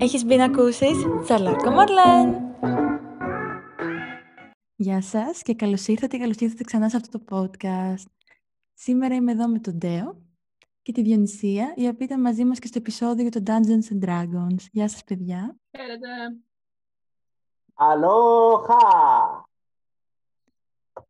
Έχεις 0.00 0.24
μπει 0.24 0.36
να 0.36 0.44
ακούσεις 0.44 0.96
Τσαλάκο 1.24 1.70
Μαρλέν. 1.70 2.54
Γεια 4.76 5.02
σας 5.02 5.42
και 5.42 5.54
καλώς 5.54 5.86
ήρθατε 5.86 6.18
καλώς 6.18 6.36
ήρθατε 6.36 6.64
ξανά 6.64 6.88
σε 6.88 6.96
αυτό 6.96 7.18
το 7.18 7.24
podcast. 7.30 8.06
Σήμερα 8.74 9.14
είμαι 9.14 9.32
εδώ 9.32 9.48
με 9.48 9.58
τον 9.58 9.74
Ντέο 9.78 10.22
και 10.82 10.92
τη 10.92 11.02
Διονυσία, 11.02 11.72
η 11.76 11.86
οποία 11.86 12.06
ήταν 12.06 12.20
μαζί 12.20 12.44
μας 12.44 12.58
και 12.58 12.66
στο 12.66 12.78
επεισόδιο 12.78 13.28
για 13.28 13.40
το 13.40 13.42
Dungeons 13.46 13.94
and 13.94 14.08
Dragons. 14.08 14.60
Γεια 14.72 14.88
σας, 14.88 15.04
παιδιά. 15.04 15.56
Χαίρετε. 15.76 16.08
Αλόχα! 17.74 18.76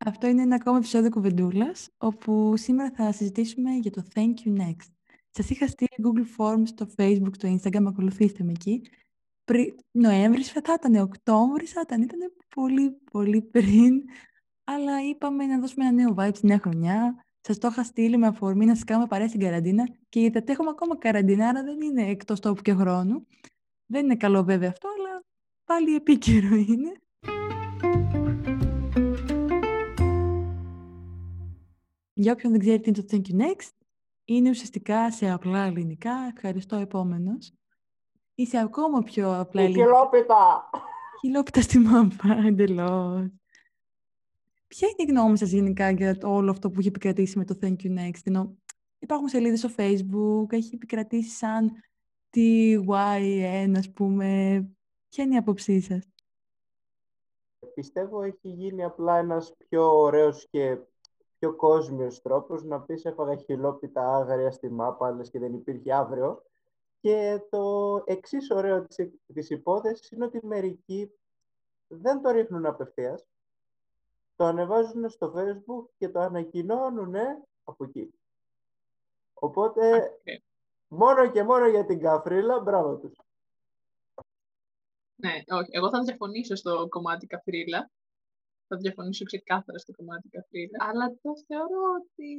Αυτό 0.07 0.27
είναι 0.27 0.43
ένα 0.43 0.55
ακόμα 0.55 0.77
επεισόδιο 0.77 1.11
κουβεντούλας, 1.11 1.89
όπου 1.99 2.57
σήμερα 2.57 2.91
θα 2.91 3.13
συζητήσουμε 3.13 3.71
για 3.71 3.91
το 3.91 4.03
Thank 4.15 4.35
You 4.45 4.61
Next. 4.61 4.98
Σας 5.31 5.51
είχα 5.51 5.67
στείλει 5.67 5.89
Google 6.03 6.37
Forms 6.37 6.67
στο 6.67 6.87
Facebook, 6.97 7.33
στο 7.33 7.57
Instagram, 7.57 7.85
ακολουθήστε 7.87 8.45
με 8.45 8.51
εκεί. 8.51 8.83
Πρι... 9.45 9.75
Νοέμβρης 9.91 10.51
θα 10.53 10.75
ήταν, 10.79 10.95
Οκτώβρης 10.95 11.73
θα 11.73 11.81
ήταν, 11.81 12.03
ήταν 12.03 12.21
πολύ 12.55 12.91
πολύ 13.11 13.43
πριν. 13.43 14.03
Αλλά 14.65 15.09
είπαμε 15.09 15.47
να 15.47 15.59
δώσουμε 15.59 15.85
ένα 15.87 15.95
νέο 15.95 16.15
vibe 16.19 16.35
στη 16.35 16.47
νέα 16.47 16.59
χρονιά. 16.59 17.25
Σας 17.41 17.59
το 17.59 17.69
είχα 17.69 17.85
στείλει 17.85 18.17
με 18.17 18.27
αφορμή 18.27 18.65
να 18.65 18.75
σας 18.75 18.85
κάνουμε 18.85 19.07
παρέα 19.07 19.29
στην 19.29 19.41
καραντίνα 19.41 19.89
και 20.09 20.21
γιατί 20.21 20.53
έχουμε 20.53 20.71
ακόμα 20.71 20.99
καραντίνα, 20.99 21.49
άρα 21.49 21.63
δεν 21.63 21.81
είναι 21.81 22.03
εκτός 22.03 22.41
τόπου 22.41 22.63
και 22.63 22.75
χρόνου. 22.75 23.27
Δεν 23.87 24.05
είναι 24.05 24.17
καλό 24.17 24.43
βέβαια 24.45 24.69
αυτό, 24.69 24.89
αλλά 24.89 25.25
πάλι 25.65 25.95
επίκαιρο 25.95 26.55
είναι. 26.55 26.93
Για 32.13 32.33
όποιον 32.33 32.53
δεν 32.53 32.61
ξέρει 32.61 32.81
τι 32.81 32.91
είναι 32.91 33.03
το 33.03 33.07
Thank 33.11 33.31
you 33.31 33.47
next, 33.47 33.71
είναι 34.29 34.49
ουσιαστικά 34.49 35.11
σε 35.11 35.31
απλά 35.31 35.65
ελληνικά, 35.65 36.13
ευχαριστώ 36.35 36.77
επόμενος, 36.77 37.53
ή 38.35 38.47
σε 38.47 38.59
ακόμα 38.59 39.03
πιο 39.03 39.39
απλά 39.39 39.63
ελληνικά. 39.63 39.85
Χιλόπιτα! 39.85 40.71
Χιλόπιτα 41.21 41.61
στη 41.61 41.79
μάπα, 41.79 42.37
εντελώς. 42.47 43.27
Ποια 44.67 44.89
είναι 44.89 45.11
η 45.11 45.13
γνώμη 45.13 45.39
σας 45.39 45.51
γενικά 45.51 45.91
για 45.91 46.17
το 46.19 46.35
όλο 46.35 46.51
αυτό 46.51 46.71
που 46.71 46.79
έχει 46.79 46.89
επικρατήσει 46.89 47.39
με 47.39 47.45
το 47.45 47.59
Thank 47.63 47.77
you 47.83 47.99
next; 47.99 48.21
Ενώ 48.25 48.57
υπάρχουν 48.99 49.29
σελίδες 49.29 49.59
στο 49.59 49.69
Facebook, 49.77 50.53
έχει 50.53 50.75
επικρατήσει 50.75 51.31
σαν 51.37 51.71
TYN, 52.35 53.73
ας 53.77 53.91
πούμε. 53.93 54.27
Ποια 55.09 55.25
είναι 55.25 55.35
η 55.35 55.39
άποψή 55.39 55.81
σας; 55.81 56.09
Πιστεύω 57.75 58.23
έχει 58.23 58.49
γίνει 58.49 58.85
απλά 58.85 59.19
ένας 59.19 59.55
πιο 59.69 60.01
ωραίος 60.01 60.47
και 60.51 60.79
πιο 61.39 61.55
κόσμιος 61.57 62.23
τρόπος 62.23 62.65
να 62.65 62.81
πεις 62.81 63.05
έφαγα 63.05 63.37
χιλόπιτα 63.37 64.17
άγρια 64.17 64.51
στη 64.51 64.71
μάπα, 64.71 65.11
λες 65.11 65.31
και 65.31 65.39
δεν 65.39 65.55
υπήρχε 65.55 65.93
αύριο. 65.93 66.43
Και 67.01 67.41
το 67.51 68.03
εξής 68.07 68.51
ωραίο 68.51 68.87
της, 68.87 69.11
της 69.35 69.51
υπόθεσης 69.51 70.11
είναι 70.11 70.25
ότι 70.25 70.47
μερικοί 70.47 71.13
δεν 71.89 72.23
το 72.23 72.31
ρίχνουν 72.31 72.67
απευθείας, 72.67 73.27
το 74.37 74.45
ανεβάζουν 74.45 75.09
στο 75.09 75.33
facebook 75.37 75.89
και 75.99 76.09
το 76.09 76.21
ανακοινώνουν 76.21 77.15
από 77.65 77.85
εκεί. 77.85 78.11
Οπότε, 79.35 80.13
μόνο 80.89 81.31
και 81.31 81.43
μόνο 81.43 81.67
για 81.67 81.85
την 81.85 82.01
καφρίλα, 82.01 82.61
μπράβο 82.61 82.97
τους. 82.97 83.21
Ναι, 85.15 85.33
όχι. 85.49 85.69
Εγώ 85.71 85.91
θα 85.91 86.03
διαφωνήσω 86.03 86.55
στο 86.55 86.89
κομμάτι 86.89 87.27
καφρίλα. 87.27 87.91
Θα 88.71 88.77
διαφωνήσω 88.77 89.25
ξεκάθαρα 89.25 89.79
στο 89.79 89.93
κομμάτι 89.93 90.29
καφρίλα. 90.29 90.79
Αλλά 90.89 91.07
το 91.23 91.33
θεωρώ 91.47 91.83
ότι, 92.01 92.31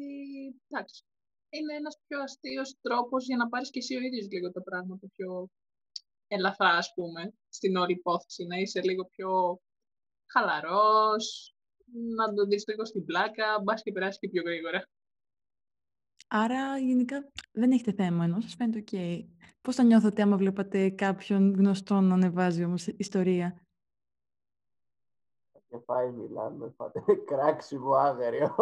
εντάξει, 0.67 1.03
είναι 1.49 1.73
ένας 1.73 1.99
πιο 2.08 2.21
αστείος 2.21 2.75
τρόπος 2.81 3.25
για 3.25 3.38
να 3.38 3.49
πάρεις 3.49 3.69
και 3.69 3.80
εσύ 3.80 3.95
ο 3.95 3.99
ίδιος 3.99 4.27
λίγο 4.31 4.52
τα 4.52 4.61
πράγματα 4.61 5.08
πιο 5.16 5.49
ελαφρά, 6.27 6.69
ας 6.69 6.94
πούμε, 6.95 7.33
στην 7.49 7.75
όλη 7.75 7.91
υπόθεση. 7.91 8.45
Να 8.45 8.58
είσαι 8.58 8.81
λίγο 8.81 9.05
πιο 9.05 9.59
χαλαρός, 10.31 11.55
να 12.16 12.33
το 12.33 12.45
δεις 12.45 12.64
λίγο 12.67 12.86
στην 12.86 13.05
πλάκα, 13.05 13.61
μπας 13.64 13.81
και 13.81 13.91
περάσεις 13.91 14.20
και 14.20 14.30
πιο 14.30 14.42
γρήγορα. 14.45 14.89
Άρα, 16.27 16.77
γενικά, 16.77 17.31
δεν 17.52 17.71
έχετε 17.71 17.92
θέμα, 17.92 18.23
ενώ 18.23 18.42
σας 18.42 18.55
φαίνεται 18.55 18.80
οκ. 18.80 19.27
Πώς 19.61 19.75
θα 19.75 19.83
νιώθετε 19.83 20.21
άμα 20.21 20.37
βλέπατε 20.37 20.89
κάποιον 20.89 21.54
γνωστό 21.55 21.99
να 21.99 22.14
ανεβάζει 22.14 22.64
όμως 22.64 22.87
ιστορία; 22.87 23.61
Και 25.69 25.77
πάει 25.77 26.11
μιλάμε, 26.11 26.73
φάτε 26.77 27.02
κράξιμο 27.30 27.93
άγριο. 27.93 28.55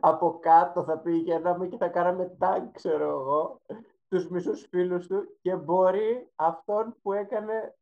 Από 0.00 0.38
κάτω 0.38 0.84
θα 0.84 0.98
πήγαιναμε 0.98 1.66
και 1.66 1.76
θα 1.76 1.88
κάναμε 1.88 2.36
τάγκ, 2.38 2.70
ξέρω 2.72 3.08
εγώ, 3.08 3.60
τους 4.08 4.28
μισούς 4.28 4.66
φίλους 4.70 5.06
του 5.06 5.36
και 5.40 5.56
μπορεί 5.56 6.30
αυτόν 6.34 6.96
που 7.02 7.12
έκανε, 7.12 7.74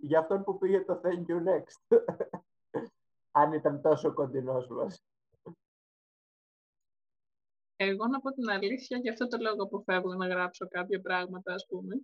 για 0.00 0.18
αυτόν 0.18 0.44
που 0.44 0.58
πήγε 0.58 0.80
το 0.80 1.00
Thank 1.04 1.24
you 1.26 1.42
next. 1.44 1.98
Αν 3.40 3.52
ήταν 3.52 3.80
τόσο 3.80 4.14
κοντινός 4.14 4.68
μας. 4.68 5.02
Εγώ 7.76 8.06
να 8.06 8.20
πω 8.20 8.30
την 8.30 8.50
αλήθεια, 8.50 8.98
γι' 8.98 9.08
αυτό 9.08 9.26
το 9.26 9.36
λόγο 9.40 9.62
αποφεύγω 9.62 10.14
να 10.14 10.26
γράψω 10.26 10.68
κάποια 10.68 11.00
πράγματα, 11.00 11.54
ας 11.54 11.66
πούμε, 11.68 11.94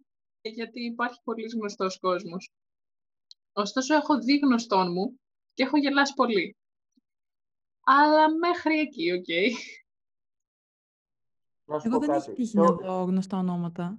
γιατί 0.41 0.84
υπάρχει 0.84 1.20
πολύ 1.25 1.48
γνωστός 1.54 1.98
κόσμος. 1.98 2.50
Ωστόσο, 3.52 3.94
έχω 3.94 4.19
δει 4.19 4.38
γνωστόν 4.38 4.92
μου 4.92 5.20
και 5.60 5.66
έχω 5.66 5.76
γελάσει 5.76 6.15
πολύ. 6.15 6.56
Αλλά 7.84 8.37
μέχρι 8.38 8.78
εκεί, 8.78 9.12
OK. 9.12 9.25
Okay. 9.26 9.50
Εγώ 11.82 11.98
δεν 11.98 12.10
έχει 12.10 12.32
τύχει 12.32 12.56
να 12.56 12.65
δω 12.65 13.03
γνωστά 13.03 13.38
ονόματα. 13.38 13.99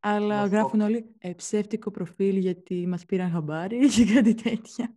Αλλά 0.00 0.46
γράφουν 0.46 0.80
όλοι 0.80 1.14
ε, 1.18 1.32
ψεύτικο 1.32 1.90
προφίλ 1.90 2.36
γιατί 2.36 2.86
μας 2.86 3.04
πήραν 3.04 3.30
χαμπάρι 3.30 3.88
και 3.94 4.14
κάτι 4.14 4.34
τέτοια. 4.34 4.94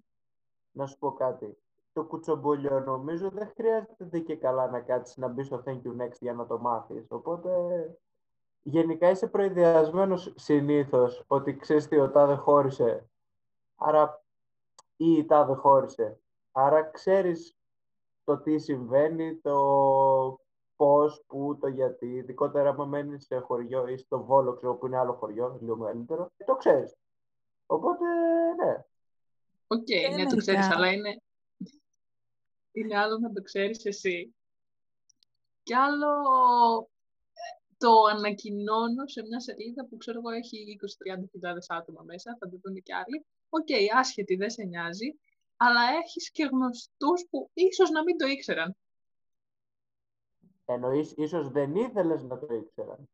Να 0.71 0.87
σου 0.87 0.97
πω 0.97 1.11
κάτι 1.11 1.57
το 1.93 2.03
κουτσομπολιό 2.03 2.79
νομίζω 2.79 3.29
δεν 3.29 3.51
χρειάζεται 3.55 4.19
και 4.19 4.35
καλά 4.35 4.67
να 4.67 4.79
κάτσεις 4.79 5.17
να 5.17 5.27
μπεις 5.27 5.45
στο 5.45 5.63
Thank 5.65 5.81
you 5.81 6.01
next 6.01 6.17
για 6.19 6.33
να 6.33 6.45
το 6.45 6.59
μάθεις. 6.59 7.05
Οπότε 7.09 7.49
γενικά 8.61 9.09
είσαι 9.09 9.27
προειδεασμένος 9.27 10.33
συνήθως 10.35 11.23
ότι 11.27 11.55
ξέρεις 11.55 11.87
τι 11.87 11.99
ο 11.99 12.09
τάδε 12.09 12.35
χώρισε 12.35 13.09
άρα, 13.75 14.20
ή 15.03 15.17
η 15.17 15.25
τάδε 15.25 15.53
χώρισε. 15.53 16.19
Άρα 16.51 16.83
ξέρεις 16.83 17.55
το 18.23 18.37
τι 18.37 18.59
συμβαίνει, 18.59 19.35
το 19.35 19.55
πώς, 20.75 21.23
πού, 21.27 21.57
το 21.61 21.67
γιατί. 21.67 22.05
Ειδικότερα 22.05 22.69
άμα 22.69 22.85
μένεις 22.85 23.25
σε 23.25 23.37
χωριό 23.37 23.87
ή 23.87 23.97
στο 23.97 24.23
Βόλο, 24.23 24.53
ξέρω 24.53 24.75
που 24.75 24.85
είναι 24.85 24.97
άλλο 24.97 25.13
χωριό, 25.13 25.57
λίγο 25.61 25.75
μεγαλύτερο, 25.75 26.31
το 26.45 26.55
ξέρεις. 26.55 26.95
Οπότε, 27.65 28.05
ναι. 28.63 28.83
OK, 29.67 29.79
okay, 29.79 30.15
ναι, 30.15 30.25
το 30.25 30.35
ξέρεις, 30.35 30.69
αλλά 30.69 30.91
είναι, 30.91 31.21
είναι 32.71 32.97
άλλο 32.97 33.17
να 33.17 33.33
το 33.33 33.41
ξέρεις 33.41 33.85
εσύ. 33.85 34.35
Και 35.63 35.75
άλλο 35.75 36.07
το 37.77 38.03
ανακοινώνω 38.03 39.07
σε 39.07 39.21
μια 39.21 39.39
σελίδα 39.39 39.85
που 39.85 39.97
ξέρω 39.97 40.19
εγώ 40.19 40.29
έχει 40.29 40.77
20-30 41.41 41.75
άτομα 41.77 42.01
μέσα, 42.03 42.37
θα 42.39 42.49
το 42.49 42.59
δουν 42.63 42.81
και 42.83 42.93
άλλοι. 42.93 43.25
OK, 43.53 43.65
okay, 43.67 43.85
άσχετη, 43.97 44.35
δεν 44.35 44.49
σε 44.49 44.63
νοιάζει, 44.63 45.19
αλλά 45.55 45.81
έχεις 46.03 46.31
και 46.31 46.49
γνωστούς 46.51 47.27
που 47.29 47.49
ίσως 47.53 47.89
να 47.89 48.03
μην 48.03 48.17
το 48.17 48.27
ήξεραν. 48.27 48.75
Εννοείς, 50.65 51.13
ίσως 51.17 51.49
δεν 51.49 51.75
ήθελες 51.75 52.23
να 52.23 52.39
το 52.39 52.53
ήξεραν. 52.53 53.09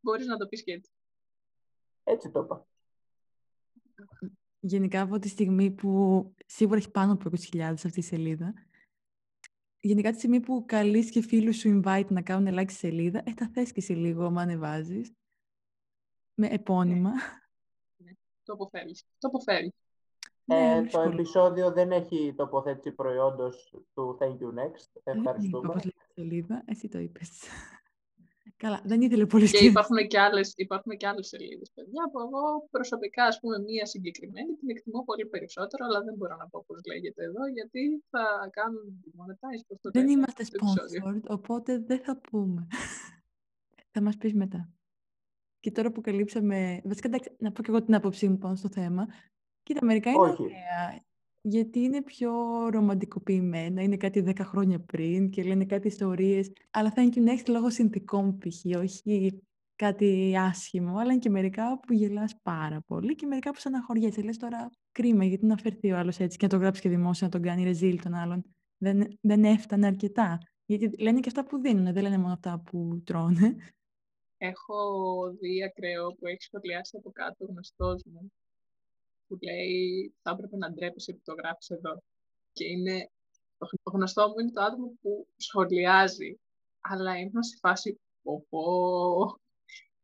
Μπορείς 0.00 0.26
να 0.26 0.36
το 0.36 0.46
πεις 0.46 0.62
και 0.62 0.72
έτσι. 0.72 0.90
Έτσι 2.04 2.30
το 2.30 2.40
είπα. 2.40 2.66
Γενικά 4.60 5.00
από 5.00 5.18
τη 5.18 5.28
στιγμή 5.28 5.70
που 5.70 6.34
σίγουρα 6.46 6.76
έχει 6.76 6.90
πάνω 6.90 7.12
από 7.12 7.30
20.000 7.52 7.60
αυτή 7.60 8.00
η 8.00 8.02
σελίδα, 8.02 8.54
γενικά 9.80 10.10
τη 10.10 10.16
στιγμή 10.16 10.40
που 10.40 10.64
καλείς 10.66 11.10
και 11.10 11.22
φίλους 11.22 11.56
σου 11.56 11.80
invite 11.84 12.08
να 12.08 12.22
κάνουν 12.22 12.58
like 12.58 12.70
στη 12.70 12.78
σελίδα, 12.78 13.22
ε, 13.24 13.32
θα 13.32 13.50
θες 13.52 13.72
και 13.72 13.80
εσύ 13.80 13.92
λίγο 13.92 14.24
άμα 14.24 14.42
ανεβάζεις, 14.42 15.12
με 16.34 16.46
επώνυμα. 16.46 17.12
Ναι, 18.42 18.52
ναι. 18.52 18.52
το 18.52 18.52
αποφέρεις. 18.52 19.04
Το 19.18 19.28
αποφέρεις. 19.28 19.72
Ε, 20.46 20.80
ναι, 20.80 20.88
το 20.88 21.00
επεισόδιο 21.00 21.72
δεν 21.72 21.90
έχει 21.90 22.34
τοποθέτηση 22.36 22.92
προϊόντος 22.92 23.74
του 23.94 24.18
Thank 24.20 24.36
you 24.42 24.50
Next. 24.60 25.00
Ευχαριστούμε. 25.02 25.68
Όπως 25.68 25.84
λέει 25.84 25.94
η 25.96 26.12
σελίδα, 26.14 26.62
εσύ 26.66 26.88
το 26.88 26.98
είπες. 26.98 27.30
Καλά, 28.56 28.80
δεν 28.84 29.00
ήθελε 29.00 29.26
πολύ 29.26 29.50
Και 29.50 29.64
υπάρχουν 29.64 30.06
και 30.06 30.18
άλλες, 30.18 30.52
υπάρχουν 30.56 30.96
και 30.96 31.06
άλλες 31.06 31.28
σελίδες, 31.28 31.70
παιδιά, 31.74 32.02
που 32.12 32.18
εγώ 32.20 32.68
προσωπικά, 32.70 33.24
ας 33.24 33.40
πούμε, 33.40 33.58
μία 33.58 33.86
συγκεκριμένη 33.86 34.54
την 34.54 34.70
εκτιμώ 34.70 35.04
πολύ 35.04 35.26
περισσότερο, 35.26 35.84
αλλά 35.88 36.02
δεν 36.02 36.14
μπορώ 36.14 36.36
να 36.36 36.48
πω 36.48 36.64
πώς 36.66 36.80
λέγεται 36.86 37.24
εδώ, 37.24 37.46
γιατί 37.46 38.04
θα 38.10 38.48
κάνουν 38.50 39.04
monetize 39.18 39.62
προς 39.66 39.80
το 39.80 39.90
Δεν 39.90 40.08
είμαστε 40.08 40.44
sponsored, 40.44 41.22
οπότε 41.28 41.78
δεν 41.78 42.00
θα 42.00 42.20
πούμε. 42.30 42.66
θα 43.92 44.02
μας 44.02 44.16
πεις 44.16 44.34
μετά. 44.34 44.70
Και 45.62 45.70
τώρα 45.70 45.92
που 45.92 46.00
καλύψαμε... 46.00 46.80
Βασικά, 46.84 47.08
εντάξει, 47.08 47.36
να 47.38 47.52
πω 47.52 47.62
και 47.62 47.70
εγώ 47.70 47.82
την 47.82 47.94
άποψή 47.94 48.28
μου 48.28 48.38
πάνω 48.38 48.54
στο 48.54 48.68
θέμα. 48.68 49.06
Κοίτα, 49.62 49.84
μερικά 49.84 50.10
είναι 50.10 50.20
ωραία 50.20 51.02
γιατί 51.42 51.80
είναι 51.80 52.02
πιο 52.02 52.32
ρομαντικοποιημένα, 52.70 53.82
είναι 53.82 53.96
κάτι 53.96 54.24
10 54.26 54.38
χρόνια 54.40 54.80
πριν 54.80 55.30
και 55.30 55.42
λένε 55.42 55.64
κάτι 55.64 55.86
ιστορίες, 55.86 56.52
αλλά 56.70 56.90
θα 56.90 57.02
είναι 57.02 57.10
και 57.10 57.22
next 57.24 57.48
λόγω 57.48 57.70
συνθηκών 57.70 58.38
π.χ., 58.38 58.78
όχι 58.78 59.42
κάτι 59.76 60.34
άσχημο, 60.38 60.96
αλλά 60.96 61.10
είναι 61.10 61.20
και 61.20 61.30
μερικά 61.30 61.80
που 61.80 61.92
γελάς 61.92 62.36
πάρα 62.42 62.80
πολύ 62.86 63.14
και 63.14 63.26
μερικά 63.26 63.50
που 63.50 63.58
στεναχωριέσαι. 63.58 64.22
Λες 64.22 64.36
τώρα 64.36 64.70
κρίμα, 64.92 65.24
γιατί 65.24 65.46
να 65.46 65.56
φερθεί 65.56 65.92
ο 65.92 65.98
άλλος 65.98 66.18
έτσι 66.18 66.38
και 66.38 66.44
να 66.44 66.50
το 66.50 66.56
γράψει 66.56 66.80
και 66.80 66.88
δημόσια, 66.88 67.26
να 67.26 67.32
τον 67.32 67.42
κάνει 67.42 67.64
ρεζίλ 67.64 68.02
τον 68.02 68.14
άλλον. 68.14 68.44
Δεν, 68.76 69.18
δεν 69.20 69.44
έφτανε 69.44 69.86
αρκετά. 69.86 70.38
Γιατί 70.64 71.02
λένε 71.02 71.20
και 71.20 71.28
αυτά 71.28 71.44
που 71.44 71.60
δίνουν, 71.60 71.92
δεν 71.92 72.02
λένε 72.02 72.18
μόνο 72.18 72.32
αυτά 72.32 72.58
που 72.58 73.02
τρώνε. 73.04 73.56
Έχω 74.44 74.78
δει 75.40 75.64
ακραίο 75.64 76.12
που 76.12 76.26
έχει 76.26 76.42
σχολιάσει 76.42 76.96
από 76.96 77.10
κάτω 77.10 77.44
γνωστός 77.44 78.02
μου 78.04 78.32
που 79.26 79.38
λέει 79.42 80.12
θα 80.22 80.30
έπρεπε 80.30 80.56
να 80.56 80.70
ντρέπεσαι 80.70 81.12
που 81.12 81.20
το 81.24 81.34
γράφεις 81.34 81.70
εδώ. 81.70 82.02
Και 82.52 82.64
είναι, 82.64 83.10
το 83.82 83.90
γνωστό 83.92 84.28
μου 84.28 84.38
είναι 84.40 84.50
το 84.50 84.62
άτομο 84.62 84.92
που 85.02 85.26
σχολιάζει, 85.36 86.38
αλλά 86.80 87.18
ήμουν 87.18 87.42
σε 87.42 87.56
φάση 87.60 88.00
πω 88.22 88.46
πω, 88.48 88.62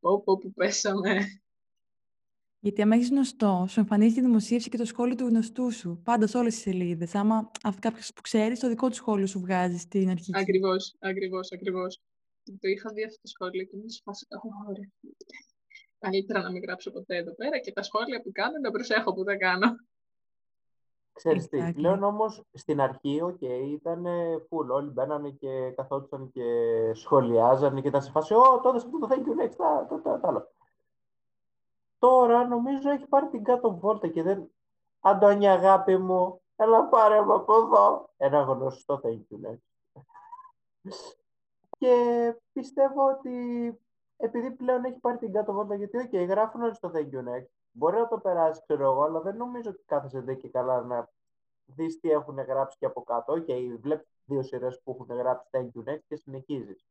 πω, 0.00 0.20
πω 0.22 0.38
που 0.38 0.52
πέσαμε. 0.52 1.18
Γιατί 2.60 2.82
άμα 2.82 2.94
έχεις 2.94 3.10
γνωστό, 3.10 3.66
σου 3.68 3.80
εμφανίζει 3.80 4.14
τη 4.14 4.20
δημοσίευση 4.20 4.68
και 4.68 4.76
το 4.76 4.84
σχόλιο 4.84 5.14
του 5.14 5.26
γνωστού 5.26 5.70
σου. 5.70 6.00
Πάντα 6.04 6.26
σε 6.26 6.38
όλες 6.38 6.54
τι 6.54 6.60
σελίδες. 6.60 7.14
Άμα 7.14 7.50
κάποιο 7.80 8.02
που 8.14 8.20
ξέρεις, 8.20 8.60
το 8.60 8.68
δικό 8.68 8.88
του 8.88 8.94
σχόλιο 8.94 9.26
σου 9.26 9.40
βγάζει 9.40 9.78
στην 9.78 10.08
αρχή. 10.08 10.30
Ακριβώς, 10.34 10.96
ακριβώς, 10.98 11.52
ακριβώς. 11.52 12.00
Το 12.60 12.68
είχα 12.68 12.92
δει 12.92 13.04
αυτό 13.04 13.20
το 13.20 13.28
σχόλιο 13.28 13.64
και 13.64 13.76
μου 13.76 13.84
φάση. 14.04 14.26
Ωραία. 14.68 14.90
Καλύτερα 15.98 16.42
να 16.42 16.50
μην 16.50 16.62
γράψω 16.62 16.90
ποτέ 16.90 17.16
εδώ 17.16 17.34
πέρα 17.34 17.58
και 17.58 17.72
τα 17.72 17.82
σχόλια 17.82 18.22
που 18.22 18.30
κάνω 18.32 18.58
να 18.62 18.70
προσέχω 18.70 19.14
που 19.14 19.24
δεν 19.24 19.38
κάνω. 19.38 19.66
Ξέρεις 21.12 21.48
τι, 21.48 21.72
πλέον 21.72 22.02
όμως 22.02 22.42
στην 22.52 22.80
αρχή, 22.80 23.20
OK, 23.22 23.36
okay, 23.40 23.68
ήταν 23.70 24.06
full, 24.48 24.66
όλοι 24.68 24.90
μπαίνανε 24.90 25.30
και 25.30 25.72
καθόντουσαν 25.76 26.30
και 26.32 26.42
σχολιάζανε 26.94 27.80
και 27.80 27.88
ήταν 27.88 28.02
σε 28.02 28.10
φάση, 28.10 28.34
«Ω, 28.34 28.60
τότε 28.62 28.76
αυτό 28.76 28.98
το 28.98 29.08
thank 29.10 29.18
you 29.18 29.44
next, 29.44 29.56
το, 29.88 30.00
το, 30.02 30.18
το, 30.20 30.28
άλλο». 30.28 30.50
Τώρα 31.98 32.46
νομίζω 32.46 32.90
έχει 32.90 33.06
πάρει 33.06 33.28
την 33.28 33.44
κάτω 33.44 33.78
βόλτα 33.78 34.08
και 34.08 34.22
δεν... 34.22 34.50
Αντώνια 35.00 35.52
αγάπη 35.52 35.96
μου, 35.96 36.40
έλα 36.56 36.84
πάρε 36.84 37.24
με 37.24 37.34
από 37.34 37.54
εδώ. 37.54 38.10
Ένα 38.16 38.40
γνωστό 38.40 39.00
thank 39.04 39.22
you 39.30 39.50
next. 39.50 41.16
Και 41.78 41.94
πιστεύω 42.52 43.08
ότι 43.08 43.34
επειδή 44.16 44.50
πλέον 44.50 44.84
έχει 44.84 44.98
πάρει 44.98 45.18
την 45.18 45.32
κάτω 45.32 45.52
βόλτα, 45.52 45.74
γιατί 45.74 45.96
OK, 45.96 46.10
okay, 46.12 46.26
γράφουν 46.28 46.62
όλοι 46.62 46.74
στο 46.74 46.90
thank 46.94 47.14
you 47.14 47.18
next, 47.18 47.58
Μπορεί 47.72 47.96
να 47.96 48.08
το 48.08 48.18
περάσει, 48.18 48.62
ξέρω 48.66 48.84
εγώ, 48.90 49.02
αλλά 49.02 49.20
δεν 49.20 49.36
νομίζω 49.36 49.70
ότι 49.70 49.82
κάθεσαι 49.86 50.18
εδώ 50.18 50.34
και 50.34 50.48
καλά 50.48 50.82
να 50.82 51.08
δεις 51.66 52.00
τι 52.00 52.10
έχουν 52.10 52.38
γράψει 52.40 52.76
και 52.78 52.86
από 52.86 53.02
κάτω. 53.02 53.32
OK, 53.32 53.44
okay, 53.48 53.76
βλέπεις 53.80 54.06
δύο 54.24 54.42
σειρές 54.42 54.80
που 54.84 54.90
έχουν 54.90 55.16
γράψει 55.18 55.48
thank 55.50 55.78
you 55.78 55.92
next 55.92 56.02
και 56.08 56.16
συνεχίζεις. 56.16 56.86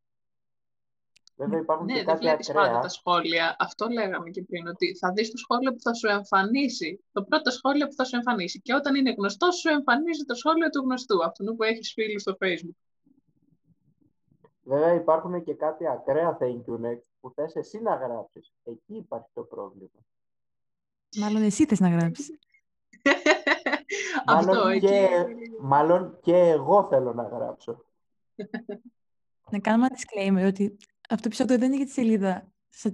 Βέβαια 1.36 1.60
υπάρχουν 1.60 1.86
ναι, 1.86 1.94
και 1.94 2.04
κάτι 2.04 2.20
δεν 2.20 2.28
βλέπεις 2.28 2.52
πάντα 2.52 2.80
τα 2.80 2.88
σχόλια. 2.88 3.56
Αυτό 3.60 3.88
λέγαμε 3.88 4.30
και 4.30 4.44
πριν, 4.44 4.68
ότι 4.68 4.98
θα 4.98 5.12
δεις 5.12 5.32
το 5.32 5.38
σχόλιο 5.38 5.72
που 5.72 5.82
θα 5.82 5.94
σου 5.94 6.08
εμφανίσει. 6.08 7.04
Το 7.12 7.24
πρώτο 7.24 7.52
σχόλιο 7.52 7.88
που 7.88 7.94
θα 7.94 8.04
σου 8.04 8.16
εμφανίσει. 8.16 8.62
Και 8.62 8.74
όταν 8.74 8.96
είναι 8.96 9.14
γνωστό, 9.18 9.52
σου 9.52 9.70
εμφανίζει 9.70 10.24
το 10.24 10.36
σχόλιο 10.36 10.70
του 10.70 10.82
γνωστού, 10.82 11.24
αυτού 11.24 11.56
που 11.56 11.64
έχεις 11.64 11.92
φίλου 11.94 12.20
στο 12.20 12.38
Facebook. 12.42 12.78
Βέβαια 14.68 14.94
υπάρχουν 14.94 15.44
και 15.44 15.54
κάτι 15.54 15.88
ακραία 15.88 16.38
thank 16.42 16.62
you 16.68 16.86
next 16.86 17.02
που 17.20 17.32
θες 17.36 17.56
εσύ 17.56 17.82
να 17.82 17.96
γράψεις. 17.96 18.54
Εκεί 18.64 18.96
υπάρχει 18.96 19.28
το 19.34 19.42
πρόβλημα. 19.42 19.90
Μάλλον 21.18 21.42
εσύ 21.44 21.66
θες 21.66 21.80
να 21.80 21.90
γράψεις. 21.90 22.40
μάλλον, 24.28 24.80
και, 24.80 25.08
μάλλον 25.62 26.18
και 26.22 26.36
εγώ 26.36 26.88
θέλω 26.88 27.14
να 27.14 27.24
γράψω. 27.24 27.86
να 29.52 29.60
κάνουμε 29.60 29.88
ένα 29.88 29.98
disclaimer 29.98 30.48
ότι 30.48 30.78
αυτό 31.10 31.22
το 31.22 31.26
επεισόδιο 31.26 31.58
δεν 31.58 31.68
είναι 31.68 31.78
για 31.78 31.86
τη 31.86 31.92
σελίδα 31.92 32.52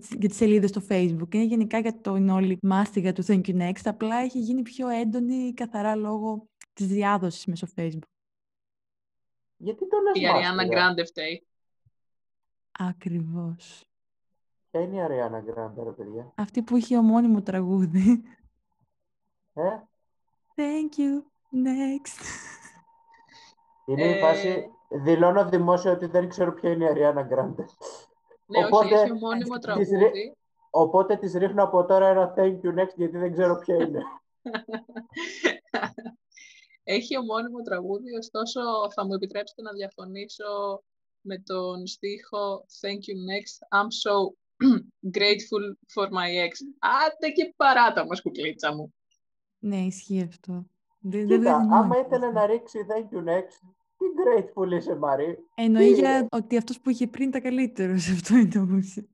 για 0.10 0.30
τις 0.30 0.38
σελίδες 0.38 0.70
στο 0.70 0.82
Facebook. 0.90 1.34
Είναι 1.34 1.44
γενικά 1.44 1.80
για 1.80 2.02
τον 2.02 2.30
όλη 2.30 2.60
μάστιγα 2.62 3.14
του 3.14 3.26
Thank 3.26 3.42
You 3.46 3.70
Next. 3.70 3.82
Απλά 3.84 4.16
έχει 4.16 4.40
γίνει 4.40 4.62
πιο 4.62 4.88
έντονη 4.88 5.54
καθαρά 5.54 5.96
λόγω 5.96 6.48
της 6.74 6.88
διάδοσης 6.88 7.46
μέσω 7.46 7.68
Facebook. 7.76 8.08
Γιατί 9.58 9.88
το 9.88 9.98
λες 10.00 10.22
Η 10.22 10.28
Αριάννα 10.28 10.66
Γκράντε 10.66 11.06
φταίει. 11.06 11.48
Ακριβώς. 12.80 13.86
Ποια 14.72 14.82
είναι 14.82 14.96
η 14.96 15.02
Αριάννα 15.02 15.40
Γκράντε, 15.40 15.84
ρε 15.84 15.92
παιδιά; 15.92 16.32
Αυτή 16.36 16.62
που 16.62 16.78
είχε 16.78 16.98
ομώνυμο 16.98 17.42
τραγούδι. 17.42 18.24
Ε; 19.54 19.70
Thank 20.56 21.00
you. 21.00 21.24
Next. 21.54 22.20
Είναι 23.86 24.06
η 24.06 24.20
φάση, 24.20 24.48
ε. 24.48 24.98
δηλώνω 24.98 25.50
δημόσια 25.50 25.92
ότι 25.92 26.06
δεν 26.06 26.30
ξέρω 26.30 26.54
ποια 26.54 26.70
είναι 26.70 26.84
η 26.84 26.88
Αριάννα 26.88 27.22
Γκράντε. 27.22 27.66
Ναι, 28.46 28.66
οπότε, 28.66 28.86
όχι, 28.86 28.94
έχει 28.94 29.12
ομώνυμο 29.12 29.58
τραγούδι. 29.58 30.36
Οπότε 30.70 31.16
της 31.16 31.34
ρίχνω 31.34 31.64
από 31.64 31.86
τώρα 31.86 32.08
ένα 32.08 32.34
thank 32.38 32.60
you 32.62 32.80
next 32.80 32.96
γιατί 32.96 33.18
δεν 33.18 33.32
ξέρω 33.32 33.58
ποια 33.58 33.76
είναι. 33.76 34.02
έχει 36.84 37.18
ομώνυμο 37.18 37.62
τραγούδι, 37.62 38.18
ωστόσο 38.18 38.62
θα 38.94 39.06
μου 39.06 39.14
επιτρέψετε 39.14 39.62
να 39.62 39.72
διαφωνήσω 39.72 40.84
με 41.24 41.38
τον 41.38 41.88
στίχο 41.88 42.66
Thank 42.82 43.02
you 43.08 43.18
next, 43.32 43.56
I'm 43.78 43.92
so 44.06 44.14
grateful 45.18 45.64
for 45.94 46.08
my 46.10 46.30
ex. 46.46 46.52
Άντε 46.80 47.30
και 47.34 47.54
παράτα 47.56 48.06
μας 48.06 48.22
κουκλίτσα 48.22 48.76
μου. 48.76 48.94
Ναι, 49.60 49.78
ισχύει 49.78 50.28
αυτό. 50.30 50.66
Κοίτα, 51.10 51.56
άμα 51.56 52.00
ήθελε 52.06 52.32
να 52.32 52.46
ρίξει 52.46 52.80
thank 52.90 53.16
you 53.16 53.20
next, 53.20 53.58
τι 53.98 54.06
grateful 54.20 54.72
είσαι, 54.72 54.96
Μαρή. 54.96 55.38
Εννοεί 55.56 55.92
για 55.92 56.28
ότι 56.32 56.58
αυτός 56.58 56.80
που 56.80 56.90
είχε 56.90 57.08
πριν 57.08 57.32
τα 57.32 57.40
καλύτερα, 57.40 57.98
σε 57.98 58.12
αυτό 58.12 58.36
είναι 58.36 58.50
το 58.50 58.60
μουσι. 58.60 59.08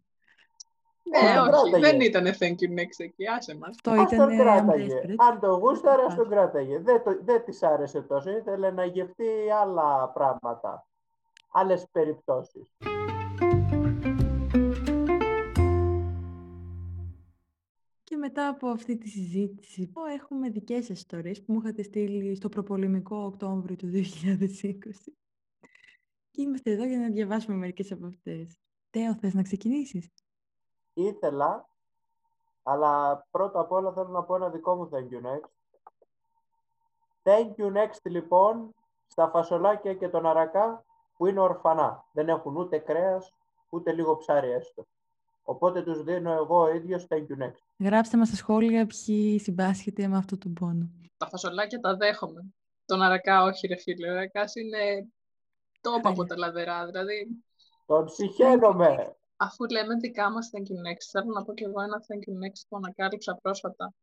Ναι, 1.04 1.40
όχι, 1.40 1.80
δεν 1.80 2.02
ήταν 2.02 2.26
thank 2.26 2.58
you 2.62 2.80
next 2.80 2.98
εκεί, 2.98 3.28
άσε 3.28 3.58
μας. 3.58 3.70
Αυτό 3.70 4.16
ήταν 4.16 4.38
κράταγε. 4.38 4.96
Αν 5.18 5.40
το 5.40 5.56
γούσταρε, 5.56 6.04
ας 6.04 6.16
τον 6.16 6.30
κράταγε. 6.30 6.80
Δεν, 6.80 7.04
το, 7.04 7.20
δεν 7.24 7.44
της 7.44 7.64
άρεσε 7.64 8.02
τόσο, 8.02 8.30
ήθελε 8.30 8.72
να 8.72 8.86
γευτεί 8.86 9.28
άλλα 9.62 10.10
πράγματα, 10.10 10.88
άλλες 11.52 11.88
περιπτώσεις. 11.92 12.76
Και 18.04 18.18
μετά 18.18 18.48
από 18.48 18.68
αυτή 18.68 18.98
τη 18.98 19.10
συζήτηση, 19.10 19.92
έχουμε 20.14 20.50
δικές 20.50 20.90
ιστορίες 20.90 21.44
που 21.44 21.54
μου 21.54 21.60
είχατε 21.60 21.84
στείλει 21.84 22.36
στο 22.36 22.50
προπολεμικό 22.50 23.18
Οκτώβριο 23.18 23.76
του 23.76 23.88
2020. 23.88 25.14
Και 26.32 26.42
είμαστε 26.42 26.72
εδώ 26.72 26.86
για 26.86 26.98
να 26.98 27.10
διαβάσουμε 27.10 27.58
μερικές 27.58 27.92
από 27.92 28.06
αυτές. 28.06 28.60
Τέο, 28.90 29.16
θες 29.16 29.34
να 29.34 29.42
ξεκινήσεις; 29.42 30.10
Ήθελα, 30.94 31.70
αλλά 32.64 33.26
πρώτα 33.32 33.60
απ' 33.60 33.72
όλα 33.72 33.94
θέλω 33.94 34.08
να 34.08 34.24
πω 34.24 34.36
ένα 34.36 34.50
δικό 34.50 34.76
μου 34.76 34.90
thank 34.92 35.10
you 35.14 35.22
next. 35.22 35.50
Thank 37.24 37.56
you 37.56 37.74
next, 37.74 38.02
λοιπόν, 38.04 38.74
στα 39.08 39.30
φασολάκια 39.30 39.94
και 39.94 40.10
τον 40.10 40.26
αρακά 40.26 40.86
που 41.20 41.28
είναι 41.28 41.40
ορφανά. 41.40 42.06
Δεν 42.12 42.30
έχουν 42.30 42.56
ούτε 42.56 42.78
κρέας, 42.78 43.34
ούτε 43.70 43.92
λίγο 43.92 44.18
ψάρι 44.18 44.50
έστω. 44.50 44.88
Οπότε 45.44 45.82
τους 45.82 46.04
δίνω 46.04 46.32
εγώ 46.32 46.62
ο 46.62 46.74
ίδιος 46.74 47.08
thank 47.10 47.18
you 47.18 47.44
next. 47.44 47.62
Γράψτε 47.78 48.18
μας 48.18 48.28
στα 48.28 48.38
σχόλια 48.38 48.88
ποιοι 48.88 49.40
συμπάσχετε 49.40 50.08
με 50.08 50.18
αυτό 50.18 50.38
το 50.38 50.50
πόνο. 50.60 50.90
Τα 51.18 51.28
φασολάκια 51.28 51.80
τα 51.80 51.96
δέχομαι. 51.96 52.46
Τον 52.86 53.02
αρακά 53.02 53.44
όχι 53.44 53.68
ρε 53.68 53.76
φίλε. 53.76 54.10
Ο 54.10 54.12
αρακάς 54.12 54.56
είναι 54.56 55.08
τόπα 55.82 56.10
από 56.10 56.26
τα 56.26 56.38
λαδερά. 56.38 56.86
Δηλαδή... 56.86 57.28
Τον 57.86 58.06
ψυχαίνομαι. 58.06 59.16
Αφού 59.38 59.66
λέμε 59.66 59.96
δικά 59.96 60.32
μας 60.32 60.50
thank 60.54 60.68
you 60.72 60.80
next, 60.88 61.08
θέλω 61.12 61.32
να 61.34 61.44
πω 61.44 61.54
και 61.54 61.66
εγώ 61.66 61.82
ένα 61.82 61.98
thank 62.08 62.24
you 62.30 62.36
next 62.46 62.62
που 62.70 62.78
ανακάλυψα 62.78 63.36
πρόσφατα. 63.42 63.94